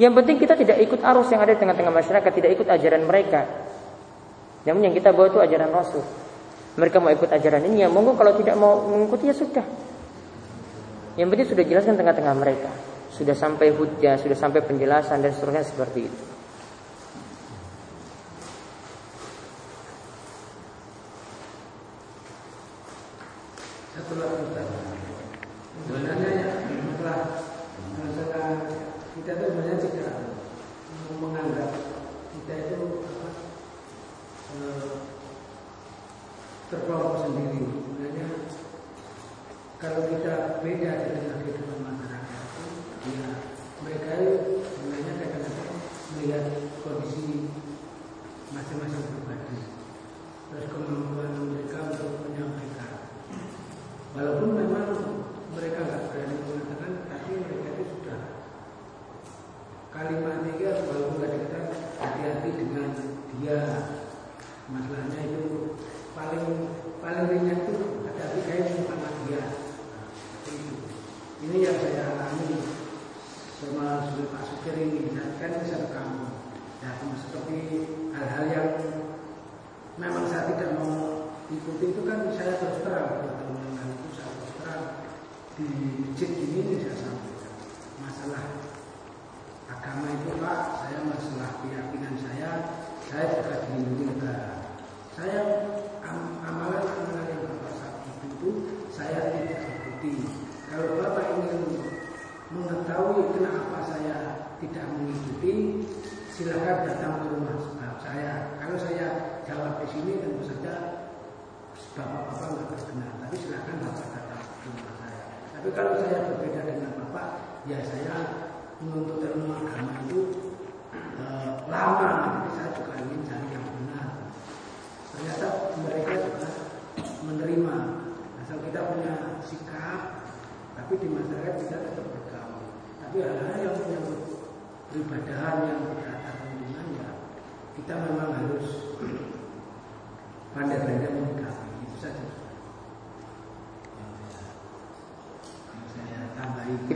Yang 0.00 0.12
penting 0.18 0.36
kita 0.42 0.54
tidak 0.58 0.76
ikut 0.82 1.00
arus 1.06 1.30
yang 1.30 1.38
ada 1.38 1.54
di 1.54 1.60
tengah-tengah 1.62 1.94
masyarakat, 1.94 2.30
tidak 2.34 2.50
ikut 2.58 2.66
ajaran 2.66 3.02
mereka. 3.06 3.46
Namun 4.66 4.90
yang 4.90 4.94
kita 4.96 5.14
bawa 5.14 5.30
itu 5.30 5.38
ajaran 5.38 5.70
Rasul. 5.70 6.02
Mereka 6.74 6.98
mau 6.98 7.14
ikut 7.14 7.30
ajaran 7.30 7.62
ini, 7.70 7.86
ya 7.86 7.88
monggo 7.92 8.18
kalau 8.18 8.34
tidak 8.34 8.58
mau 8.58 8.90
mengikuti 8.90 9.30
ya 9.30 9.36
sudah. 9.36 9.62
Yang 11.14 11.28
penting 11.30 11.46
sudah 11.46 11.64
jelaskan 11.68 11.94
tengah-tengah 11.94 12.34
mereka. 12.34 12.70
Sudah 13.14 13.38
sampai 13.38 13.70
hujah, 13.70 14.18
sudah 14.18 14.34
sampai 14.34 14.66
penjelasan 14.66 15.22
dan 15.22 15.30
seterusnya 15.30 15.62
seperti 15.62 16.00
itu. 16.10 16.29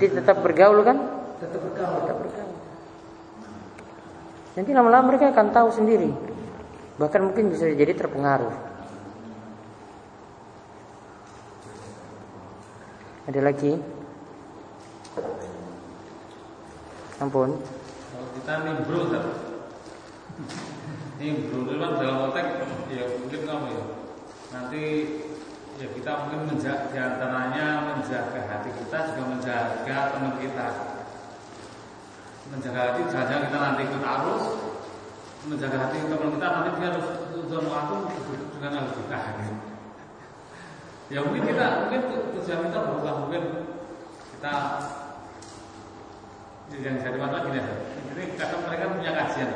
Jadi 0.05 0.21
tetap 0.21 0.45
bergaul 0.45 0.85
kan? 0.85 1.01
tetap 1.41 1.65
bergaul. 1.65 1.97
Tetap 2.05 2.17
bergaul. 2.21 2.57
Nanti 4.53 4.71
lama-lama 4.77 5.09
mereka 5.09 5.33
akan 5.33 5.49
tahu 5.49 5.73
sendiri. 5.73 6.13
Bahkan 7.01 7.33
mungkin 7.33 7.49
bisa 7.49 7.73
jadi 7.73 7.97
terpengaruh. 7.97 8.53
Ada 13.33 13.41
lagi? 13.41 13.81
Ampun. 17.25 17.57
Kalau 17.57 18.29
kita 18.37 18.53
nimbrul 18.61 19.09
kan 19.09 19.25
Nimbrul 21.17 21.65
itu 21.65 21.75
kan 21.81 21.91
dalam 21.97 22.17
konteks 22.29 22.49
ya 22.93 23.05
mungkin 23.09 23.41
kamu 23.49 23.67
ya 23.73 23.85
Nanti 24.53 24.83
ya 25.85 25.89
kita 25.93 26.11
mungkin 26.25 26.41
menjaga 26.49 26.89
di 26.89 26.97
antaranya 26.97 27.67
menjaga 27.93 28.41
hati 28.49 28.73
kita 28.73 28.99
juga 29.13 29.23
menjaga 29.37 29.99
teman 30.17 30.35
kita 30.41 30.69
Menjaga 32.45 32.81
hati 32.89 33.01
jangan 33.13 33.41
kita 33.49 33.59
nanti 33.61 33.83
ikut 33.85 34.01
arus 34.05 34.45
Menjaga 35.45 35.77
hati 35.85 35.97
teman 36.09 36.33
kita 36.33 36.47
nanti 36.49 36.71
dia 36.81 36.89
harus 36.89 37.09
tujuan 37.37 37.65
waktu 37.69 37.97
dengan 38.57 38.73
harus 38.81 38.95
kita 38.97 39.19
gitu. 39.37 39.55
Ya 41.13 41.19
mungkin 41.21 41.45
kita 41.45 41.67
mungkin 41.85 42.01
tujuan 42.33 42.61
kita 42.65 42.79
berubah 42.81 43.15
mungkin 43.21 43.43
kita 44.33 44.55
yang 46.81 46.97
jadi 46.97 47.19
masalah 47.21 47.45
gini. 47.45 47.61
Ini 48.17 48.23
kadang 48.41 48.65
mereka 48.65 48.85
punya 48.89 49.11
kajian. 49.13 49.49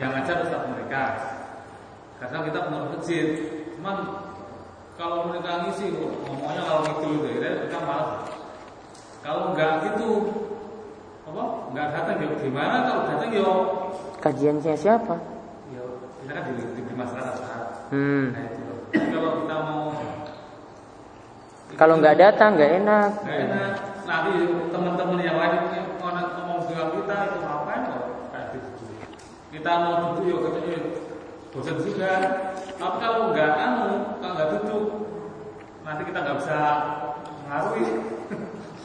Yang 0.00 0.10
ngajar 0.16 0.36
ustaz 0.48 0.62
mereka. 0.72 1.02
Kadang 2.16 2.42
kita 2.48 2.58
punya 2.64 2.80
masjid. 2.96 3.26
Cuman 3.76 3.96
kalau 4.98 5.30
mereka 5.30 5.62
ngisi 5.62 5.94
ngomongnya 5.94 6.62
kalau 6.66 6.82
gitu 6.90 7.06
gitu, 7.22 7.26
ya, 7.38 7.50
mereka 7.62 7.78
malah. 7.86 8.26
Kalau 9.22 9.54
enggak 9.54 9.72
gitu, 9.86 10.10
apa? 11.30 11.44
Enggak 11.70 11.86
datang 11.94 12.16
ya 12.18 12.28
gimana? 12.42 12.76
Kalau 12.82 13.02
datang 13.06 13.30
ya, 13.30 13.46
Kajiannya 14.18 14.74
siapa? 14.74 15.14
ya 15.70 15.82
kita 16.26 16.32
kan 16.34 16.42
di, 16.50 16.52
di, 16.58 16.80
di 16.82 16.94
masyarakat. 16.98 17.62
Hmm. 17.94 18.34
Nah 18.34 18.42
itu. 18.50 18.62
Jadi 18.90 19.06
kalau 19.14 19.30
kita 19.46 19.56
mau 19.62 19.82
Kalau 21.78 21.94
nggak 22.02 22.16
datang 22.18 22.50
nggak 22.58 22.72
enak. 22.82 23.10
Gak 23.22 23.38
enak. 23.46 23.72
Nanti 24.08 24.32
teman-teman 24.72 25.20
yang 25.22 25.36
lain 25.38 25.62
yang 25.78 25.86
ngomong 26.00 26.64
dengan 26.66 26.88
kita 26.96 27.16
itu 27.28 27.38
ngapain 27.44 27.80
kok 27.86 28.04
kayak 28.34 28.46
gitu. 28.56 28.68
Kita 29.54 29.70
mau 29.78 29.94
duduk 30.10 30.24
yuk 30.26 30.38
katanya 30.48 30.78
bosan 31.54 31.76
juga. 31.86 32.12
Tapi 32.78 32.96
kalau 33.02 33.34
nggak 33.34 33.52
anu, 33.58 33.90
kalau 34.22 34.32
nggak 34.38 34.50
duduk, 34.54 34.86
nanti 35.82 36.02
kita 36.06 36.18
nggak 36.22 36.36
bisa 36.38 36.58
ngaruhi. 37.50 37.84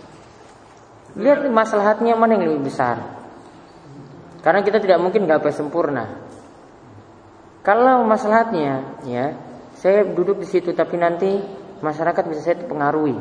Lihat 1.21 1.39
maslahatnya 1.45 2.17
mana 2.17 2.33
yang 2.33 2.49
lebih 2.49 2.73
besar. 2.73 2.97
Karena 4.41 4.65
kita 4.65 4.81
tidak 4.81 4.97
mungkin 4.97 5.29
nggak 5.29 5.45
sempurna. 5.53 6.25
Kalau 7.61 8.01
maslahatnya, 8.09 8.99
ya, 9.05 9.37
saya 9.77 10.03
duduk 10.09 10.41
di 10.41 10.47
situ 10.49 10.73
tapi 10.73 10.97
nanti 10.97 11.37
masyarakat 11.79 12.23
bisa 12.27 12.41
saya 12.41 12.65
pengaruhi. 12.65 13.15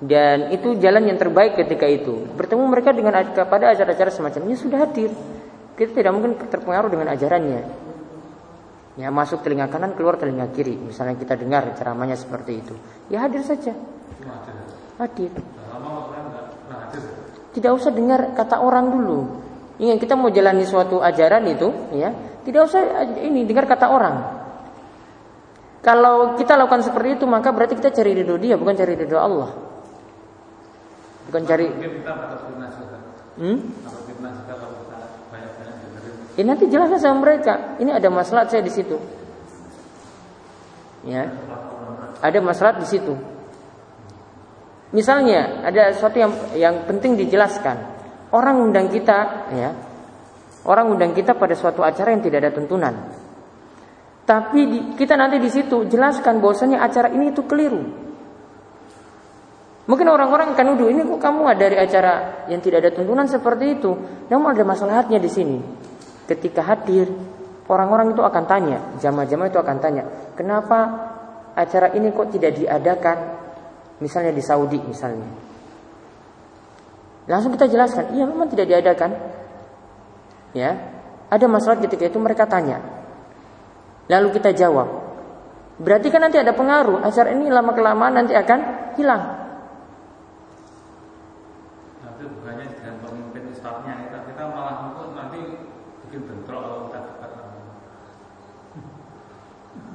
Dan 0.00 0.54
itu 0.54 0.78
jalan 0.80 1.12
yang 1.12 1.18
terbaik 1.18 1.60
ketika 1.60 1.84
itu. 1.84 2.24
Bertemu 2.38 2.64
mereka 2.72 2.94
dengan 2.96 3.20
pada 3.26 3.74
acara-acara 3.74 4.08
semacamnya 4.08 4.56
sudah 4.56 4.86
hadir. 4.86 5.12
Kita 5.76 5.92
tidak 5.92 6.12
mungkin 6.16 6.40
terpengaruh 6.40 6.88
dengan 6.88 7.12
ajarannya. 7.12 7.89
Ya 9.00 9.08
masuk 9.08 9.40
telinga 9.40 9.72
kanan 9.72 9.96
keluar 9.96 10.20
telinga 10.20 10.52
kiri. 10.52 10.76
Misalnya 10.76 11.16
kita 11.16 11.40
dengar 11.40 11.72
ceramahnya 11.72 12.20
seperti 12.20 12.60
itu. 12.60 12.76
Ya 13.08 13.24
hadir 13.24 13.40
saja. 13.40 13.72
Hadir. 15.00 15.32
Tidak 17.56 17.72
usah 17.72 17.90
dengar 17.96 18.36
kata 18.36 18.60
orang 18.60 18.92
dulu. 18.92 19.20
Ingat 19.80 19.96
kita 19.96 20.12
mau 20.12 20.28
jalani 20.28 20.68
suatu 20.68 21.00
ajaran 21.00 21.48
itu, 21.48 21.72
ya 21.96 22.12
tidak 22.44 22.68
usah 22.68 23.08
ini 23.24 23.48
dengar 23.48 23.64
kata 23.64 23.88
orang. 23.88 24.16
Kalau 25.80 26.36
kita 26.36 26.60
lakukan 26.60 26.84
seperti 26.84 27.16
itu 27.16 27.24
maka 27.24 27.48
berarti 27.56 27.80
kita 27.80 27.88
cari 27.88 28.12
ridho 28.12 28.36
dia 28.36 28.60
bukan 28.60 28.76
cari 28.76 28.92
ridho 28.92 29.16
Allah. 29.16 29.48
Bukan 31.32 31.42
cari. 31.48 31.66
Hmm? 33.40 33.58
Ya 36.38 36.42
nanti 36.46 36.70
jelaskan 36.70 37.00
sama 37.02 37.26
mereka. 37.26 37.78
Ini 37.82 37.90
ada 37.96 38.08
masalah 38.10 38.46
saya 38.46 38.62
di 38.62 38.70
situ. 38.70 38.96
Ya. 41.06 41.32
Ada 42.20 42.38
masalah 42.44 42.76
di 42.78 42.86
situ. 42.86 43.16
Misalnya 44.90 45.62
ada 45.62 45.94
sesuatu 45.94 46.18
yang 46.18 46.32
yang 46.54 46.74
penting 46.86 47.14
dijelaskan. 47.14 47.98
Orang 48.30 48.62
undang 48.62 48.90
kita, 48.90 49.50
ya. 49.54 49.70
Orang 50.62 50.94
undang 50.94 51.16
kita 51.16 51.34
pada 51.34 51.56
suatu 51.58 51.82
acara 51.82 52.14
yang 52.14 52.22
tidak 52.22 52.46
ada 52.46 52.52
tuntunan. 52.54 52.94
Tapi 54.26 54.60
di, 54.70 54.78
kita 54.94 55.18
nanti 55.18 55.42
di 55.42 55.50
situ 55.50 55.88
jelaskan 55.90 56.38
bahwasanya 56.38 56.78
acara 56.78 57.10
ini 57.10 57.34
itu 57.34 57.42
keliru. 57.48 57.82
Mungkin 59.90 60.06
orang-orang 60.06 60.54
akan 60.54 60.64
nuduh 60.70 60.86
ini 60.86 61.02
kok 61.02 61.18
kamu 61.18 61.50
ada 61.50 61.66
dari 61.66 61.74
acara 61.74 62.46
yang 62.46 62.62
tidak 62.62 62.86
ada 62.86 62.90
tuntunan 62.94 63.26
seperti 63.26 63.80
itu. 63.80 63.90
Namun 64.30 64.54
ada 64.54 64.62
masalahnya 64.62 65.18
di 65.18 65.26
sini. 65.26 65.58
Ketika 66.30 66.62
hadir, 66.62 67.10
orang-orang 67.66 68.14
itu 68.14 68.22
akan 68.22 68.46
tanya, 68.46 68.78
jamaah-jamaah 69.02 69.50
itu 69.50 69.58
akan 69.58 69.76
tanya, 69.82 70.06
kenapa 70.38 70.78
acara 71.58 71.90
ini 71.98 72.14
kok 72.14 72.30
tidak 72.30 72.54
diadakan? 72.54 73.18
Misalnya 73.98 74.30
di 74.30 74.38
Saudi 74.38 74.78
misalnya. 74.78 75.26
Langsung 77.26 77.50
kita 77.50 77.66
jelaskan, 77.66 78.14
iya 78.14 78.24
memang 78.30 78.46
tidak 78.46 78.70
diadakan. 78.70 79.10
Ya, 80.54 80.70
ada 81.30 81.46
masalah 81.46 81.82
ketika 81.82 82.06
itu 82.06 82.18
mereka 82.22 82.46
tanya. 82.46 82.78
Lalu 84.10 84.34
kita 84.38 84.50
jawab. 84.54 84.86
Berarti 85.78 86.10
kan 86.10 86.26
nanti 86.26 86.36
ada 86.36 86.50
pengaruh. 86.50 87.00
Acara 87.06 87.30
ini 87.30 87.46
lama 87.46 87.70
kelamaan 87.70 88.18
nanti 88.18 88.34
akan 88.34 88.58
hilang. 88.98 89.39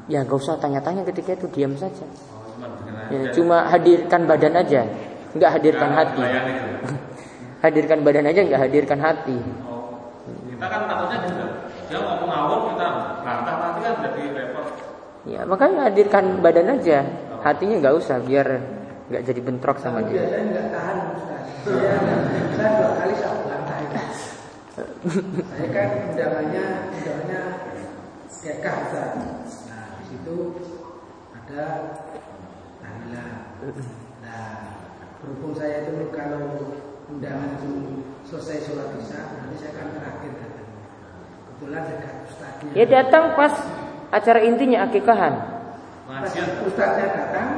Ya 0.06 0.22
gak 0.22 0.38
usah 0.38 0.62
tanya-tanya 0.62 1.02
ketika 1.10 1.34
itu 1.34 1.48
diam 1.50 1.74
saja. 1.74 2.06
Ya, 3.10 3.30
cuma 3.38 3.70
hadirkan 3.70 4.26
badan 4.26 4.58
aja, 4.58 4.82
nggak 5.38 5.52
hadirkan 5.62 5.92
hati. 5.94 6.24
hadirkan 7.66 8.00
badan 8.02 8.26
aja, 8.26 8.42
nggak 8.42 8.62
hadirkan 8.66 9.00
hati. 9.02 9.38
Kita 10.50 10.66
kan 10.66 10.82
takutnya 10.90 11.18
juga 11.30 11.46
dia 11.86 12.00
ngomong 12.02 12.30
ngawur 12.32 12.60
kita 12.74 12.88
bantah 13.22 13.56
nanti 13.62 13.80
kan 13.86 13.94
jadi 14.10 14.22
repot. 14.34 14.68
Ya 15.26 15.42
makanya 15.46 15.90
hadirkan 15.90 16.26
badan 16.42 16.68
aja, 16.82 17.06
hatinya 17.46 17.76
nggak 17.78 17.96
usah 18.02 18.18
biar 18.26 18.48
nggak 19.14 19.22
jadi 19.22 19.42
bentrok 19.46 19.78
sama 19.78 20.02
dia. 20.10 20.26
Saya 20.26 20.44
nggak 20.50 20.68
tahan 20.74 20.98
Saya 22.56 22.70
dua 22.74 22.92
kali 22.98 23.14
saya. 23.22 23.46
Saya 25.54 25.68
kan 25.70 25.88
undangannya 26.10 26.66
undangannya 26.90 27.42
kayak 28.42 29.45
Ustaz 30.06 30.22
itu 30.22 30.38
ada 31.34 31.66
tahlilan. 32.78 33.30
Nah, 34.22 34.50
berhubung 35.18 35.58
saya 35.58 35.90
itu 35.90 36.14
kalau 36.14 36.78
undangan 37.10 37.58
itu 37.58 38.06
selesai 38.30 38.70
sholat 38.70 38.94
isya, 39.02 39.34
nanti 39.42 39.58
saya 39.58 39.74
akan 39.74 39.88
terakhir 39.98 40.32
datang. 40.38 40.70
Kebetulan 41.50 41.82
dekat 41.90 42.16
ustaznya. 42.30 42.72
Ya 42.78 42.86
datang 42.86 43.34
pas 43.34 43.54
acara 44.14 44.40
intinya 44.46 44.86
akikahan. 44.86 45.34
Pas 46.06 46.34
ustaznya 46.70 47.08
datang, 47.10 47.50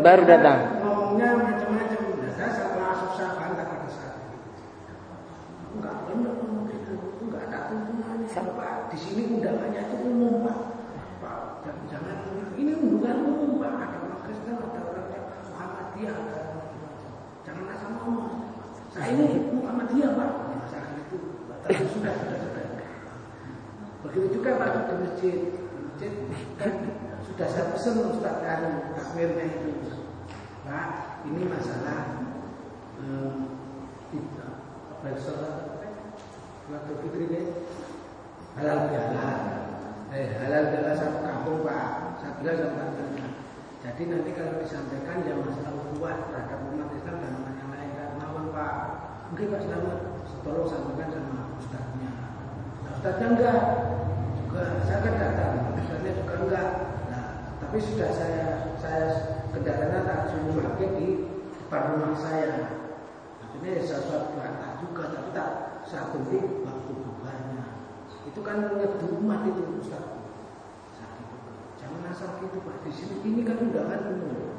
baru 0.00 0.24
datang. 0.24 0.58
Ngomongnya 0.80 1.28
macam-macam. 1.36 2.00
Nah, 2.00 2.32
saya 2.32 2.50
sama 2.64 2.96
susah 2.96 3.28
bantah 3.36 3.66
pada 3.68 3.88
saat 3.92 4.24
itu. 4.24 4.36
Enggak 5.76 5.94
benar 6.08 6.32
ngomong 6.32 6.64
gitu. 6.64 6.96
Enggak 7.28 7.44
ada 7.52 7.58
tuntunannya. 7.68 8.28
Pak, 8.32 8.72
di 8.88 8.96
sini 8.96 9.22
undangannya 9.36 9.80
itu 9.84 9.96
umum, 10.00 10.48
Pak. 10.48 10.58
Jangan 11.64 12.16
ini 12.60 12.74
bukan 12.76 13.16
umum 13.24 13.62
pak. 13.62 13.72
Ada 13.72 13.96
orang 14.02 14.20
Kristen, 14.26 14.56
ada 14.58 14.80
orang 14.84 15.06
Muhammadiyah, 16.04 17.44
Jangan 17.44 17.64
asal 17.72 17.90
ngomong. 17.96 18.32
Saya 18.92 19.08
ini 19.16 19.26
Muhammadiyah 19.56 20.10
pak. 20.12 20.30
Masalah 20.60 20.90
itu 21.00 21.16
sudah 21.64 22.12
sudah 22.12 22.38
sudah. 22.44 22.66
Begitu 24.04 24.26
juga 24.36 24.50
pak 24.60 24.68
di 24.74 24.94
masjid. 25.00 25.36
Masjid 25.80 26.12
kan 26.60 26.72
sudah 27.26 27.46
saya 27.48 27.64
pesan 27.72 27.94
Ustaz 28.12 28.36
Ari 28.44 28.70
takmirnya 28.92 29.44
itu. 29.48 29.72
Pak, 30.64 30.88
ini 31.28 31.44
masalah 31.44 32.24
eh, 33.00 33.32
apa 35.04 35.20
sholat 35.20 35.54
waktu 36.72 36.92
fitri 37.04 37.24
ini 37.28 37.40
halal 38.56 38.88
bihalal 38.88 39.36
eh, 40.08 40.32
halal 40.40 40.62
dalam 40.72 40.94
satu 40.96 41.18
kampung 41.20 41.60
pak 41.60 42.16
saya 42.22 42.32
bilang 42.40 42.56
sama 42.56 42.84
jadi 43.84 44.02
nanti 44.08 44.32
kalau 44.32 44.64
disampaikan 44.64 45.28
ya 45.28 45.36
masalah 45.36 45.76
kuat 45.92 46.16
terhadap 46.32 46.72
umat 46.72 46.88
Islam 46.96 47.20
dan 47.20 47.36
umat 47.36 47.52
yang 47.60 47.68
lain. 47.68 47.90
Dan 47.92 48.10
mawon 48.16 48.48
pak. 48.48 48.72
Mungkin 49.28 49.52
pak 49.52 49.60
Selamat 49.60 49.98
tolong 50.40 50.64
sampaikan 50.64 51.08
sama 51.12 51.40
ustadznya. 51.60 52.10
Nah, 52.80 52.90
ustadznya 52.96 53.26
enggak. 53.36 53.60
Juga 54.40 54.64
saya 54.88 54.98
kan 55.04 55.14
datang. 55.20 55.52
Ustadznya 55.76 56.12
juga 56.16 56.34
enggak. 56.48 56.68
Nah 57.12 57.24
tapi 57.60 57.76
sudah 57.76 58.08
saya 58.08 58.44
saya 58.80 59.04
kendaraannya 59.52 60.00
tak 60.08 60.20
suruh 60.32 60.64
pakai 60.64 60.88
di 60.96 61.08
depan 61.60 61.82
rumah 61.92 62.16
saya. 62.16 62.80
Akhirnya 63.44 63.68
ya 63.68 63.82
saya 63.84 64.00
suatu 64.00 64.32
juga 64.80 65.04
tapi 65.12 65.28
tak 65.36 65.50
tunggu 66.08 66.64
waktu 66.64 66.92
bubarnya. 67.04 67.62
Itu 68.32 68.40
kan 68.40 68.64
menyeduh 68.64 69.12
umat 69.20 69.44
itu 69.44 69.62
Ustaz. 69.76 70.23
Jangan 71.94 72.10
asal 72.10 72.42
gitu 72.42 72.58
Pak. 72.66 72.82
Di 72.82 72.90
sini 72.90 73.22
ini 73.22 73.46
kan 73.46 73.62
undangan 73.62 74.10
umum. 74.10 74.58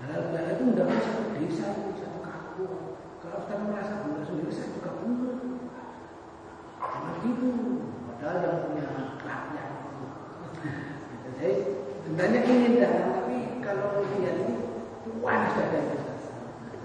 Halal 0.00 0.32
bihalal 0.32 0.56
itu 0.56 0.62
undangan 0.72 0.98
satu 1.04 1.36
desa, 1.36 1.68
satu 1.76 2.18
kampung. 2.24 2.96
Kalau 3.20 3.44
Ustaz 3.44 3.60
merasa 3.60 4.00
bunda 4.00 4.24
sendiri, 4.24 4.48
saya 4.48 4.72
juga 4.72 4.96
punya. 5.04 5.36
Jangan 6.80 7.14
gitu. 7.20 7.48
Padahal 8.08 8.40
yang 8.40 8.56
punya 8.64 8.88
rakyat. 9.20 9.70
Jadi 11.28 11.50
sebenarnya 12.08 12.40
ingin 12.48 12.80
datang, 12.80 13.08
tapi 13.20 13.36
kalau 13.60 14.00
lihat 14.00 14.36
ini 14.40 14.56
puas 15.20 15.52
ada 15.60 15.80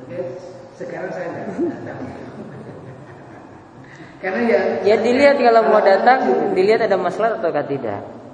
Oke, 0.04 0.20
sekarang 0.76 1.16
saya 1.16 1.32
tidak 1.32 1.80
datang. 1.88 2.00
Karena 4.20 4.42
ya 4.48 4.60
Ya 4.84 4.96
dilihat 5.00 5.38
kalau 5.38 5.70
mau 5.70 5.84
datang 5.84 6.50
Dilihat 6.58 6.82
ada 6.82 6.98
masalah 6.98 7.38
atau 7.38 7.52
tidak 7.52 8.25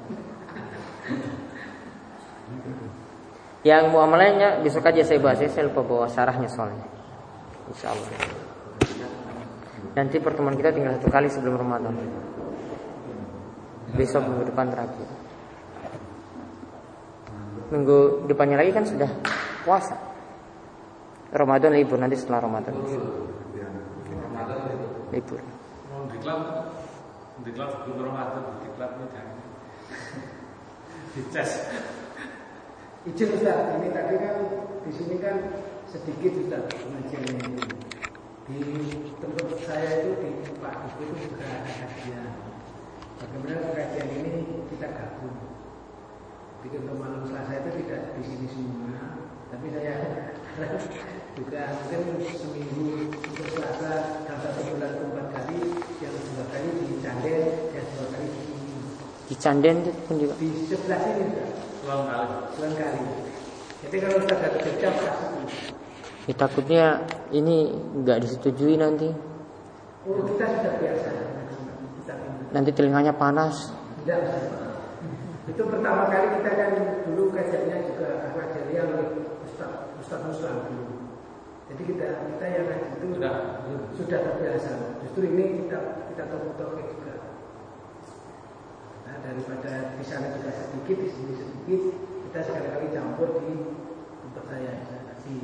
Yang 3.61 3.93
muamalahnya 3.93 4.65
besok 4.65 4.89
aja 4.89 5.05
saya 5.05 5.21
bahas 5.21 5.37
Saya 5.37 5.69
lupa 5.69 5.85
bawa 5.85 6.09
sarahnya 6.09 6.49
soalnya. 6.49 6.85
Insya 7.69 7.93
Allah 7.93 8.09
Nanti 9.91 10.17
pertemuan 10.23 10.55
kita 10.55 10.71
tinggal 10.71 10.95
satu 10.97 11.09
kali 11.11 11.27
sebelum 11.27 11.59
Ramadan. 11.59 11.93
Besok 13.91 14.23
minggu 14.23 14.47
depan 14.47 14.71
terakhir. 14.71 15.07
Minggu 17.75 18.23
depannya 18.27 18.55
lagi 18.55 18.71
kan 18.71 18.87
sudah 18.87 19.11
puasa. 19.67 19.99
Ramadan 21.31 21.75
libur 21.75 21.99
nanti 21.99 22.15
setelah 22.15 22.43
Ramadan. 22.43 22.71
Libur. 25.11 25.39
Diklat 27.41 27.71
belum 27.83 28.05
Ramadan, 28.05 28.43
diklat 28.63 28.91
ini 28.95 29.05
jangan. 29.11 29.37
Dicas. 31.15 31.51
Izin 33.01 33.33
Ustaz, 33.33 33.81
ini 33.81 33.89
tadi 33.89 34.13
kan 34.21 34.37
di 34.85 34.91
sini 34.93 35.17
kan 35.17 35.41
sedikit 35.89 36.37
Ustaz 36.37 36.69
pengajian 36.69 37.33
ini. 37.33 37.57
Di 38.45 38.61
tempat 39.17 39.57
saya 39.65 40.05
itu 40.05 40.21
di 40.21 40.29
Pak 40.61 40.85
Ibu 40.85 41.09
itu 41.09 41.33
juga 41.33 41.49
ada 41.49 41.71
kajian. 41.81 42.29
Bagaimana 43.17 43.73
kajian 43.73 44.09
ini 44.21 44.33
kita 44.69 44.93
gabung. 44.93 45.33
Jadi 46.61 46.77
untuk 46.77 46.97
malam 47.01 47.25
Selasa 47.25 47.65
itu 47.65 47.69
tidak 47.81 48.01
di 48.13 48.21
sini 48.21 48.47
semua, 48.53 49.17
tapi 49.49 49.65
saya 49.73 49.95
juga 51.33 51.61
mungkin 51.89 52.21
seminggu 52.37 52.85
untuk 53.17 53.47
Selasa 53.49 54.21
dalam 54.29 54.39
satu 54.45 54.61
bulan 54.77 54.93
empat 55.09 55.27
kali, 55.41 55.57
yang 56.05 56.13
dua 56.13 56.45
kali 56.53 56.69
di 56.85 56.95
Canden, 57.01 57.41
yang 57.73 57.85
dua 57.97 58.05
kali 58.13 58.27
di 58.29 58.41
sini. 58.45 58.73
Di 59.25 59.35
Canden 59.41 59.75
itu 59.89 59.91
pun 60.05 60.15
juga. 60.21 60.33
Di 60.37 60.49
sebelah 60.69 61.01
sini 61.01 61.23
Ustaz. 61.33 61.70
Ulang 61.81 62.03
kali. 62.05 62.35
Selang 62.53 62.75
kali. 62.77 63.01
Jadi 63.81 63.95
kalau 63.97 64.15
Ustaz 64.21 64.37
ada 64.37 64.59
kerja. 64.61 64.89
Ya, 66.29 66.33
takutnya 66.37 66.85
ini 67.33 67.73
nggak 68.01 68.21
disetujui 68.21 68.77
nanti. 68.77 69.09
Oh 70.05 70.21
kita 70.29 70.45
sudah 70.45 70.73
biasa. 70.77 71.09
Kita 72.01 72.13
Nanti 72.53 72.69
telinganya 72.73 73.13
panas. 73.17 73.73
tidak. 74.01 74.21
Itu 75.49 75.61
pertama 75.65 76.05
kali 76.09 76.27
kita 76.41 76.51
kan 76.53 76.71
dulu 77.09 77.33
kajiannya 77.33 77.77
juga 77.89 78.09
Jaliah 78.53 78.83
oleh 78.87 79.07
Ustaz 79.41 79.89
Ustaz 79.97 80.19
Muslim 80.29 80.55
dulu. 80.69 80.85
Jadi 81.73 81.81
kita 81.87 82.05
kita 82.29 82.45
yang 82.45 82.67
itu 82.93 83.05
Sudah. 83.17 83.35
sudah 83.97 84.19
terbiasa. 84.21 84.71
Justru 85.01 85.21
ini 85.33 85.65
kita 85.65 86.05
kita 86.13 86.23
topik 86.29 86.85
juga. 86.93 87.15
Nah, 89.09 89.15
daripada 89.25 89.71
di 89.97 90.05
sana 90.05 90.27
juga 90.37 90.51
sedikit, 90.81 90.97
di 90.97 91.09
sini 91.13 91.33
sedikit, 91.37 91.81
kita 92.25 92.39
sekali-kali 92.41 92.87
campur 92.89 93.29
di 93.45 93.53
tempat 94.25 94.43
saya 94.49 94.73
di. 95.21 95.37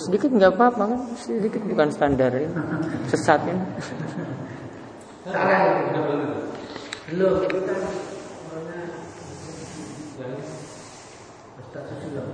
Sedikit 0.00 0.30
nggak 0.32 0.52
apa-apa 0.56 0.82
kan? 0.96 1.00
Sedikit 1.20 1.60
bukan 1.68 1.92
standar 1.92 2.32
ini. 2.32 2.48
Sesat 3.12 3.44
ini. 3.44 3.60
Salah 5.28 5.92
belum 5.92 7.44
ini. 7.44 7.60
Ustaz 11.60 11.84
Susilo. 11.92 12.24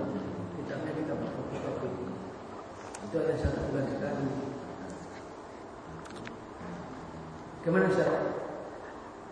Kitabnya 0.55 0.93
kita 0.95 1.14
fotokopi. 1.18 1.91
Itu 3.03 3.16
ada 3.18 3.34
satu 3.34 3.61
bulan 3.66 3.84
sekali. 3.91 4.26
Gimana 7.66 7.84
Ustaz? 7.91 8.11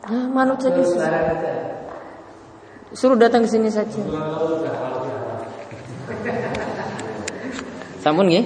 Ah, 0.07 0.27
manut 0.31 0.59
saja. 0.59 0.83
Aja. 0.83 1.76
Suruh 2.97 3.21
datang 3.21 3.45
ke 3.45 3.49
sini 3.53 3.69
saja. 3.69 4.01
Sampun 8.01 8.33
nggih? 8.33 8.45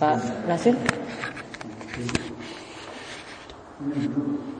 Pak 0.00 0.16
Nasir? 0.48 0.72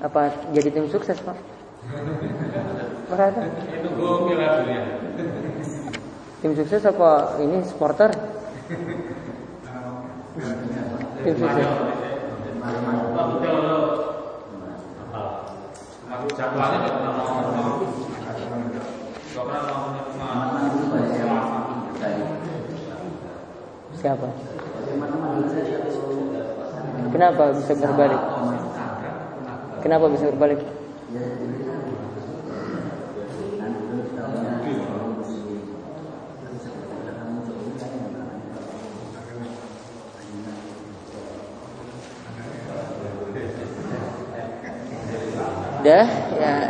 Apa 0.05 0.29
jadi 0.53 0.69
tim 0.69 0.85
sukses, 0.93 1.17
Pak? 1.25 1.33
Ya. 3.17 3.33
Tim 6.45 6.53
sukses 6.53 6.85
apa 6.85 7.41
ini 7.41 7.65
supporter? 7.65 8.13
Tim 11.25 11.35
sukses. 11.41 11.69
Aku 16.15 16.31
jadwalnya 16.39 16.79
nggak 16.79 16.95
pernah 16.95 17.11
mau 17.11 17.27
nggak 17.35 17.45
pernah 17.51 17.65
mau 17.67 17.75
cuma 19.35 19.44
Siapa? 23.95 24.29
Kenapa 27.15 27.57
bisa 27.57 27.73
berbalik? 27.79 28.23
Kenapa 29.81 30.07
bisa 30.13 30.25
berbalik? 30.35 30.61
Dah, 45.85 46.09